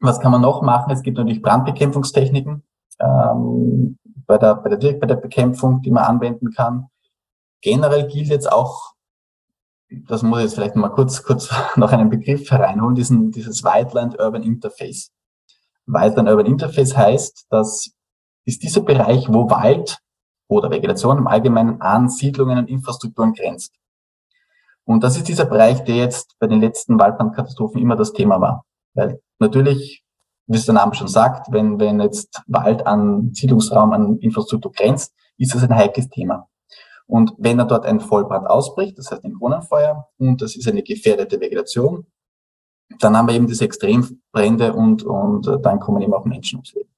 Was 0.00 0.20
kann 0.20 0.32
man 0.32 0.40
noch 0.40 0.62
machen? 0.62 0.92
Es 0.92 1.02
gibt 1.02 1.18
natürlich 1.18 1.42
Brandbekämpfungstechniken. 1.42 2.62
Ähm, 3.00 3.98
bei 4.28 4.38
der, 4.38 4.54
bei 4.56 4.68
der, 4.76 4.92
bei 4.92 5.06
der 5.06 5.16
Bekämpfung, 5.16 5.82
die 5.82 5.90
man 5.90 6.04
anwenden 6.04 6.52
kann. 6.52 6.88
Generell 7.62 8.06
gilt 8.06 8.28
jetzt 8.28 8.50
auch, 8.50 8.92
das 9.90 10.22
muss 10.22 10.38
ich 10.38 10.44
jetzt 10.44 10.54
vielleicht 10.54 10.76
mal 10.76 10.90
kurz, 10.90 11.24
kurz 11.24 11.50
noch 11.76 11.90
einen 11.90 12.10
Begriff 12.10 12.48
hereinholen, 12.50 12.94
diesen, 12.94 13.32
dieses 13.32 13.64
Wildland 13.64 14.20
Urban 14.20 14.42
Interface. 14.42 15.10
Wildland 15.86 16.28
Urban 16.28 16.46
Interface 16.46 16.96
heißt, 16.96 17.46
dass 17.50 17.90
ist 18.44 18.62
dieser 18.62 18.80
Bereich, 18.80 19.28
wo 19.28 19.50
Wald 19.50 19.98
oder 20.48 20.70
Vegetation 20.70 21.18
im 21.18 21.26
Allgemeinen 21.26 21.82
an 21.82 22.08
Siedlungen 22.08 22.56
und 22.56 22.70
Infrastrukturen 22.70 23.34
grenzt. 23.34 23.74
Und 24.84 25.04
das 25.04 25.18
ist 25.18 25.28
dieser 25.28 25.44
Bereich, 25.44 25.84
der 25.84 25.96
jetzt 25.96 26.34
bei 26.38 26.46
den 26.46 26.60
letzten 26.60 26.98
Waldbrandkatastrophen 26.98 27.78
immer 27.78 27.94
das 27.94 28.14
Thema 28.14 28.40
war. 28.40 28.64
Weil 28.94 29.20
natürlich 29.38 30.02
wie 30.48 30.56
es 30.56 30.64
der 30.64 30.74
Name 30.74 30.94
schon 30.94 31.08
sagt, 31.08 31.52
wenn, 31.52 31.78
wenn 31.78 32.00
jetzt 32.00 32.42
Wald 32.46 32.86
an 32.86 33.32
Siedlungsraum, 33.34 33.92
an 33.92 34.18
Infrastruktur 34.18 34.72
grenzt, 34.72 35.14
ist 35.36 35.54
das 35.54 35.62
ein 35.62 35.74
heikles 35.74 36.08
Thema. 36.08 36.48
Und 37.06 37.34
wenn 37.38 37.58
er 37.58 37.66
dort 37.66 37.86
ein 37.86 38.00
Vollbrand 38.00 38.46
ausbricht, 38.46 38.98
das 38.98 39.10
heißt 39.10 39.24
ein 39.24 39.34
Kronenfeuer, 39.34 40.08
und 40.18 40.42
das 40.42 40.56
ist 40.56 40.66
eine 40.66 40.82
gefährdete 40.82 41.40
Vegetation, 41.40 42.06
dann 42.98 43.16
haben 43.16 43.28
wir 43.28 43.34
eben 43.34 43.46
diese 43.46 43.64
Extrembrände 43.64 44.72
und, 44.72 45.02
und 45.02 45.46
äh, 45.46 45.60
dann 45.60 45.78
kommen 45.80 46.02
eben 46.02 46.14
auch 46.14 46.24
Menschen 46.24 46.56
ums 46.56 46.72
Leben. 46.72 46.90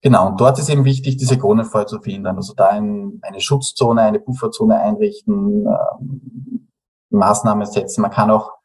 Genau, 0.00 0.28
und 0.28 0.40
dort 0.40 0.58
ist 0.58 0.68
eben 0.68 0.84
wichtig, 0.84 1.16
diese 1.16 1.38
Kronenfeuer 1.38 1.86
zu 1.86 2.00
verhindern. 2.00 2.36
Also 2.36 2.54
da 2.54 2.68
ein, 2.68 3.18
eine 3.22 3.40
Schutzzone, 3.40 4.02
eine 4.02 4.20
Pufferzone 4.20 4.78
einrichten, 4.78 5.66
ähm, 5.66 6.68
Maßnahmen 7.10 7.66
setzen. 7.66 8.02
Man 8.02 8.10
kann 8.10 8.30
auch 8.30 8.57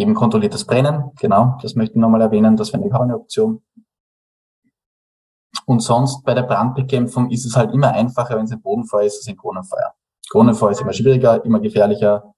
Eben 0.00 0.14
kontrolliertes 0.14 0.64
Brennen, 0.64 1.10
genau, 1.20 1.58
das 1.60 1.74
möchte 1.74 1.96
ich 1.96 2.00
nochmal 2.00 2.22
erwähnen, 2.22 2.56
das 2.56 2.72
wäre 2.72 2.82
auch 2.84 3.02
eine 3.02 3.16
Option. 3.16 3.62
Und 5.66 5.80
sonst 5.80 6.24
bei 6.24 6.32
der 6.32 6.44
Brandbekämpfung 6.44 7.30
ist 7.30 7.44
es 7.44 7.54
halt 7.54 7.74
immer 7.74 7.88
einfacher, 7.92 8.38
wenn 8.38 8.46
es 8.46 8.52
ein 8.52 8.62
Bodenfeuer 8.62 9.04
ist, 9.04 9.18
als 9.18 9.28
ein 9.28 9.36
Kronenfeuer. 9.36 9.92
Kronenfeuer 10.30 10.70
ist 10.70 10.80
immer 10.80 10.94
schwieriger, 10.94 11.44
immer 11.44 11.60
gefährlicher 11.60 12.34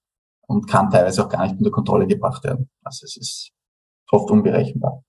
und 0.49 0.67
kann 0.69 0.91
teilweise 0.91 1.25
auch 1.25 1.29
gar 1.29 1.45
nicht 1.45 1.57
unter 1.57 1.71
Kontrolle 1.71 2.09
gebracht 2.09 2.43
werden. 2.43 2.69
Also 2.83 3.05
es 3.05 3.17
ist 3.17 3.53
oft 4.11 4.29
unberechenbar. 4.29 5.05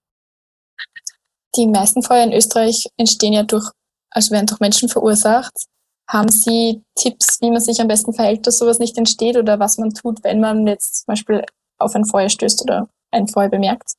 die 1.55 1.67
meisten 1.67 2.03
Feuer 2.03 2.23
in 2.23 2.33
Österreich 2.33 2.87
entstehen 2.97 3.33
ja 3.33 3.41
durch, 3.41 3.67
also 4.11 4.29
werden 4.29 4.45
durch 4.45 4.59
Menschen 4.59 4.89
verursacht. 4.89 5.53
Haben 6.07 6.29
Sie 6.29 6.83
Tipps, 6.93 7.41
wie 7.41 7.49
man 7.49 7.61
sich 7.61 7.81
am 7.81 7.87
besten 7.87 8.13
verhält, 8.13 8.45
dass 8.45 8.59
sowas 8.59 8.77
nicht 8.77 8.95
entsteht 8.95 9.37
oder 9.37 9.59
was 9.59 9.79
man 9.79 9.89
tut, 9.89 10.23
wenn 10.23 10.39
man 10.39 10.67
jetzt 10.67 10.97
zum 10.97 11.05
Beispiel 11.07 11.43
auf 11.77 11.95
ein 11.95 12.05
Feuer 12.05 12.29
stößt 12.29 12.63
oder 12.63 12.88
ein 13.12 13.27
Feuer 13.27 13.49
bemerkt? 13.49 13.93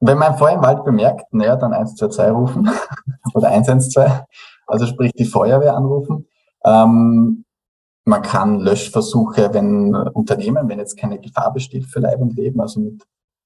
Wenn 0.00 0.18
man 0.18 0.32
ein 0.32 0.38
Feuer 0.38 0.54
im 0.54 0.62
Wald 0.62 0.84
bemerkt, 0.84 1.32
naja, 1.32 1.56
dann 1.56 1.72
112 1.72 2.34
rufen 2.34 2.70
oder 3.34 3.48
112, 3.48 4.22
also 4.66 4.86
sprich 4.86 5.12
die 5.12 5.26
Feuerwehr 5.26 5.76
anrufen. 5.76 6.26
Ähm, 6.64 7.44
man 8.04 8.22
kann 8.22 8.60
Löschversuche, 8.60 9.52
wenn 9.52 9.94
Unternehmen, 9.94 10.68
wenn 10.68 10.78
jetzt 10.78 10.96
keine 10.96 11.18
Gefahr 11.18 11.52
besteht 11.52 11.86
für 11.86 12.00
Leib 12.00 12.20
und 12.20 12.34
Leben, 12.34 12.60
also 12.60 12.80
mit 12.80 13.02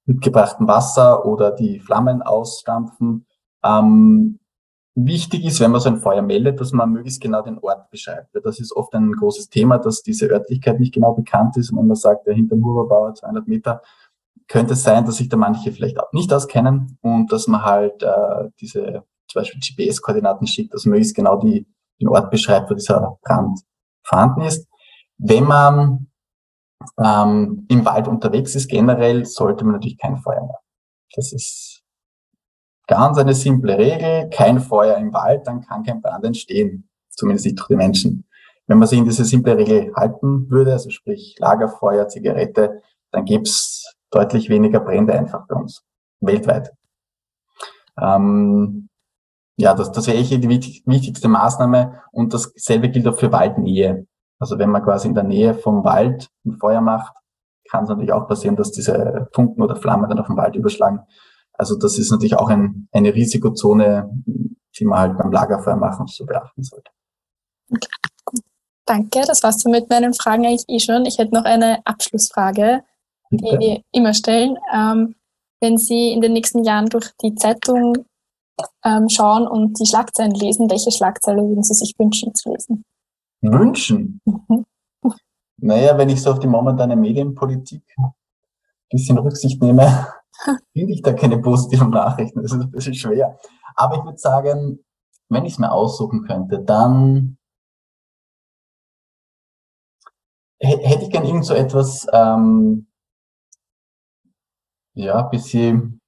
mitgebrachtem 0.07 0.69
Wasser 0.69 1.25
oder 1.27 1.51
die 1.51 1.81
Flammen 1.81 2.23
ausstampfen. 2.23 3.27
Ähm, 3.65 4.39
wichtig 4.95 5.45
ist, 5.45 5.61
wenn 5.61 5.73
man 5.73 5.81
so 5.81 5.89
ein 5.89 5.99
Feuer 5.99 6.23
meldet, 6.23 6.61
dass 6.61 6.73
man 6.73 6.93
möglichst 6.93 7.21
genau 7.21 7.43
den 7.43 7.59
Ort 7.59 7.91
beschreibt. 7.91 8.29
Das 8.45 8.61
ist 8.61 8.75
oft 8.75 8.95
ein 8.95 9.13
großes 9.13 9.49
Thema, 9.49 9.79
dass 9.79 10.03
diese 10.03 10.27
Örtlichkeit 10.27 10.79
nicht 10.79 10.95
genau 10.95 11.15
bekannt 11.15 11.57
ist. 11.57 11.71
Und 11.71 11.79
wenn 11.79 11.89
man 11.89 11.97
sagt, 11.97 12.27
der 12.27 12.35
hinterm 12.35 12.65
Huberbauer 12.65 13.15
200 13.15 13.49
Meter, 13.49 13.83
könnte 14.47 14.75
es 14.75 14.83
sein, 14.83 15.05
dass 15.05 15.17
sich 15.17 15.29
da 15.29 15.37
manche 15.37 15.73
vielleicht 15.73 15.99
auch 15.99 16.13
nicht 16.13 16.33
auskennen 16.33 16.99
und 17.01 17.33
dass 17.33 17.49
man 17.49 17.65
halt 17.65 18.03
äh, 18.03 18.51
diese 18.61 19.05
zum 19.29 19.41
Beispiel 19.41 19.61
GPS-Koordinaten 19.61 20.47
schickt, 20.47 20.75
dass 20.75 20.85
man 20.85 20.93
möglichst 20.93 21.17
genau 21.17 21.39
die, 21.41 21.67
den 22.01 22.09
Ort 22.09 22.31
beschreibt, 22.31 22.71
wo 22.71 22.75
dieser 22.75 23.19
Brand 23.23 23.61
vorhanden 24.03 24.43
ist. 24.43 24.69
Wenn 25.17 25.45
man 25.45 26.09
ähm, 27.03 27.67
im 27.69 27.85
Wald 27.85 28.07
unterwegs 28.07 28.55
ist, 28.55 28.69
generell 28.69 29.25
sollte 29.25 29.65
man 29.65 29.75
natürlich 29.75 29.99
kein 29.99 30.19
Feuer 30.19 30.43
machen. 30.43 30.65
Das 31.15 31.33
ist 31.33 31.74
ganz 32.87 33.19
eine 33.19 33.35
simple 33.35 33.79
Regel. 33.79 34.31
Kein 34.31 34.61
Feuer 34.61 34.97
im 34.97 35.13
Wald, 35.13 35.47
dann 35.47 35.63
kann 35.63 35.83
kein 35.83 36.01
Brand 36.01 36.25
entstehen. 36.25 36.89
Zumindest 37.11 37.47
nicht 37.47 37.59
durch 37.59 37.69
die 37.69 37.77
Menschen. 37.77 38.27
Wenn 38.67 38.79
man 38.79 38.89
sich 38.89 38.99
in 38.99 39.05
diese 39.05 39.25
simple 39.25 39.57
Regel 39.57 39.93
halten 39.95 40.51
würde, 40.51 40.73
also 40.73 40.91
sprich 40.91 41.37
Lagerfeuer, 41.39 42.09
Zigarette, 42.09 42.83
dann 43.11 43.25
gäbe 43.25 43.43
es 43.43 43.95
deutlich 44.11 44.49
weniger 44.49 44.81
Brände 44.81 45.13
einfach 45.13 45.47
bei 45.47 45.55
uns. 45.55 45.85
Weltweit. 46.21 46.73
Ähm, 48.01 48.89
ja, 49.57 49.75
das, 49.75 49.93
das 49.93 50.07
wäre 50.07 50.19
eigentlich 50.19 50.41
die 50.41 50.83
wichtigste 50.87 51.29
Maßnahme 51.29 52.03
und 52.11 52.35
dasselbe 52.35 52.89
gilt 52.89 53.07
auch 53.07 53.19
für 53.19 53.31
Waldnähe. 53.31 54.07
Also 54.39 54.59
wenn 54.59 54.71
man 54.71 54.83
quasi 54.83 55.09
in 55.09 55.15
der 55.15 55.25
Nähe 55.25 55.55
vom 55.55 55.85
Wald 55.85 56.29
ein 56.45 56.57
Feuer 56.59 56.81
macht, 56.81 57.15
kann 57.71 57.85
es 57.85 57.89
natürlich 57.89 58.13
auch 58.13 58.27
passieren, 58.27 58.57
dass 58.57 58.73
diese 58.73 59.29
Funken 59.33 59.63
oder 59.63 59.77
Flammen 59.77 60.09
dann 60.09 60.19
auf 60.19 60.27
den 60.27 60.37
Wald 60.37 60.57
überschlagen. 60.57 61.01
Also 61.55 61.77
das 61.77 61.99
ist 61.99 62.11
natürlich 62.11 62.37
auch 62.37 62.49
ein, 62.49 62.89
eine 62.93 63.15
Risikozone, 63.15 64.11
die 64.77 64.85
man 64.85 64.99
halt 64.99 65.19
beim 65.19 65.33
Lagerfeuer 65.33 65.77
machen 65.77 66.07
so 66.07 66.27
beachten 66.27 66.63
sollte. 66.63 66.91
Okay. 67.71 67.89
Danke, 68.87 69.23
das 69.27 69.43
war's 69.43 69.63
dann 69.63 69.73
mit 69.73 69.89
meinen 69.89 70.13
Fragen 70.13 70.45
eigentlich 70.45 70.69
eh 70.69 70.79
schon. 70.79 71.07
Ich 71.07 71.19
hätte 71.19 71.35
noch 71.35 71.45
eine 71.45 71.85
Abschlussfrage, 71.87 72.83
Bitte? 73.31 73.45
die 73.45 73.59
wir 73.59 73.83
immer 73.93 74.13
stellen. 74.13 74.59
Ähm, 74.75 75.15
wenn 75.61 75.79
Sie 75.79 76.13
in 76.13 76.21
den 76.21 76.35
nächsten 76.35 76.65
Jahren 76.65 76.91
durch 76.91 77.11
die 77.23 77.35
Zeitung 77.35 78.05
ähm, 78.85 79.09
schauen 79.09 79.49
und 79.49 79.81
die 79.81 79.87
Schlagzeilen 79.87 80.33
lesen, 80.33 80.71
welche 80.71 80.91
Schlagzeile 80.91 81.43
würden 81.43 81.63
Sie 81.63 81.73
sich 81.73 81.95
wünschen 81.99 82.35
zu 82.35 82.53
lesen? 82.53 82.85
Wünschen? 83.41 84.21
Mhm. 84.25 84.67
Naja, 85.57 85.97
wenn 85.97 86.11
ich 86.11 86.21
so 86.21 86.33
auf 86.33 86.41
die 86.41 86.47
momentane 86.47 86.97
Medienpolitik 86.97 87.83
ein 87.97 88.13
bisschen 88.91 89.17
Rücksicht 89.17 89.63
nehme, 89.63 90.09
finde 90.73 90.93
ich 90.93 91.03
da 91.03 91.13
keine 91.13 91.39
positiven 91.39 91.91
Nachrichten. 91.91 92.43
Das 92.43 92.53
ist 92.53 92.61
ein 92.61 92.71
bisschen 92.71 92.95
schwer. 92.95 93.39
Aber 93.77 93.97
ich 93.97 94.05
würde 94.05 94.19
sagen, 94.19 94.85
wenn 95.29 95.45
ich 95.45 95.55
es 95.55 95.59
mir 95.59 95.73
aussuchen 95.73 96.25
könnte, 96.27 96.61
dann 96.61 97.39
hätte 100.61 101.05
ich 101.05 101.11
gern 101.11 101.25
irgend 101.25 101.45
so 101.45 101.55
etwas, 101.55 102.07
ähm, 102.13 102.87
ja, 104.95 105.23
bisschen 105.23 106.01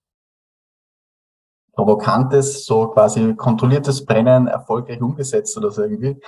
provokantes, 1.72 2.64
so 2.64 2.88
quasi 2.88 3.34
kontrolliertes 3.34 4.04
Brennen 4.04 4.46
erfolgreich 4.46 5.00
umgesetzt 5.00 5.56
oder 5.58 5.70
so 5.70 5.82
irgendwie. 5.82 6.20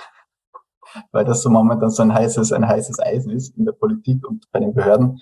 Weil 1.11 1.25
das 1.25 1.41
so 1.41 1.49
momentan 1.49 1.89
so 1.89 2.03
ein 2.03 2.13
heißes, 2.13 2.51
ein 2.51 2.67
heißes 2.67 2.99
Eisen 2.99 3.31
ist 3.31 3.57
in 3.57 3.65
der 3.65 3.73
Politik 3.73 4.27
und 4.27 4.49
bei 4.51 4.59
den 4.59 4.73
Behörden, 4.73 5.19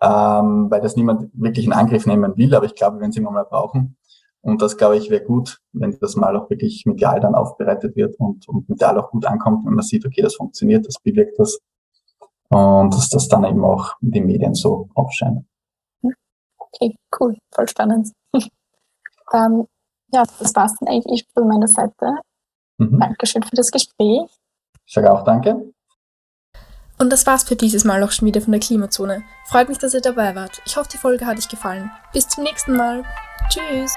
ähm, 0.00 0.70
weil 0.70 0.80
das 0.80 0.96
niemand 0.96 1.30
wirklich 1.34 1.66
in 1.66 1.72
Angriff 1.72 2.06
nehmen 2.06 2.36
will, 2.36 2.54
aber 2.54 2.66
ich 2.66 2.74
glaube, 2.74 3.00
wenn 3.00 3.12
sie 3.12 3.20
mal 3.20 3.44
brauchen. 3.44 3.96
Und 4.42 4.60
das, 4.60 4.76
glaube 4.76 4.98
ich, 4.98 5.08
wäre 5.08 5.24
gut, 5.24 5.60
wenn 5.72 5.96
das 6.00 6.16
mal 6.16 6.36
auch 6.36 6.50
wirklich 6.50 6.84
medial 6.84 7.18
dann 7.18 7.34
aufbereitet 7.34 7.96
wird 7.96 8.14
und, 8.20 8.46
und 8.46 8.68
medial 8.68 8.98
auch 8.98 9.10
gut 9.10 9.24
ankommt, 9.24 9.64
wenn 9.64 9.72
man 9.72 9.84
sieht, 9.84 10.04
okay, 10.04 10.20
das 10.20 10.34
funktioniert, 10.34 10.86
das 10.86 10.98
bewirkt 11.02 11.38
das. 11.38 11.58
Und 12.50 12.92
dass 12.94 13.08
das 13.08 13.28
dann 13.28 13.44
eben 13.44 13.64
auch 13.64 13.94
in 14.02 14.10
den 14.10 14.26
Medien 14.26 14.54
so 14.54 14.88
aufscheint. 14.94 15.46
Okay, 16.58 16.94
cool, 17.18 17.36
voll 17.52 17.68
spannend. 17.68 18.12
Ähm, 19.32 19.66
ja, 20.12 20.22
das 20.38 20.54
war 20.54 20.66
es 20.66 20.74
dann 20.78 20.88
eigentlich 20.88 21.26
von 21.32 21.48
meiner 21.48 21.66
Seite. 21.66 22.14
Mhm. 22.78 23.00
Dankeschön 23.00 23.42
für 23.42 23.56
das 23.56 23.70
Gespräch. 23.70 24.28
Ich 24.86 24.92
sage 24.92 25.10
auch 25.10 25.24
danke. 25.24 25.72
Und 26.98 27.10
das 27.10 27.26
war's 27.26 27.42
für 27.42 27.56
dieses 27.56 27.84
Mal 27.84 28.02
auch 28.02 28.12
schon 28.12 28.26
wieder 28.26 28.40
von 28.40 28.52
der 28.52 28.60
Klimazone. 28.60 29.24
Freut 29.46 29.68
mich, 29.68 29.78
dass 29.78 29.94
ihr 29.94 30.00
dabei 30.00 30.34
wart. 30.34 30.62
Ich 30.64 30.76
hoffe, 30.76 30.88
die 30.92 30.98
Folge 30.98 31.26
hat 31.26 31.38
euch 31.38 31.48
gefallen. 31.48 31.90
Bis 32.12 32.28
zum 32.28 32.44
nächsten 32.44 32.76
Mal. 32.76 33.02
Tschüss. 33.50 33.94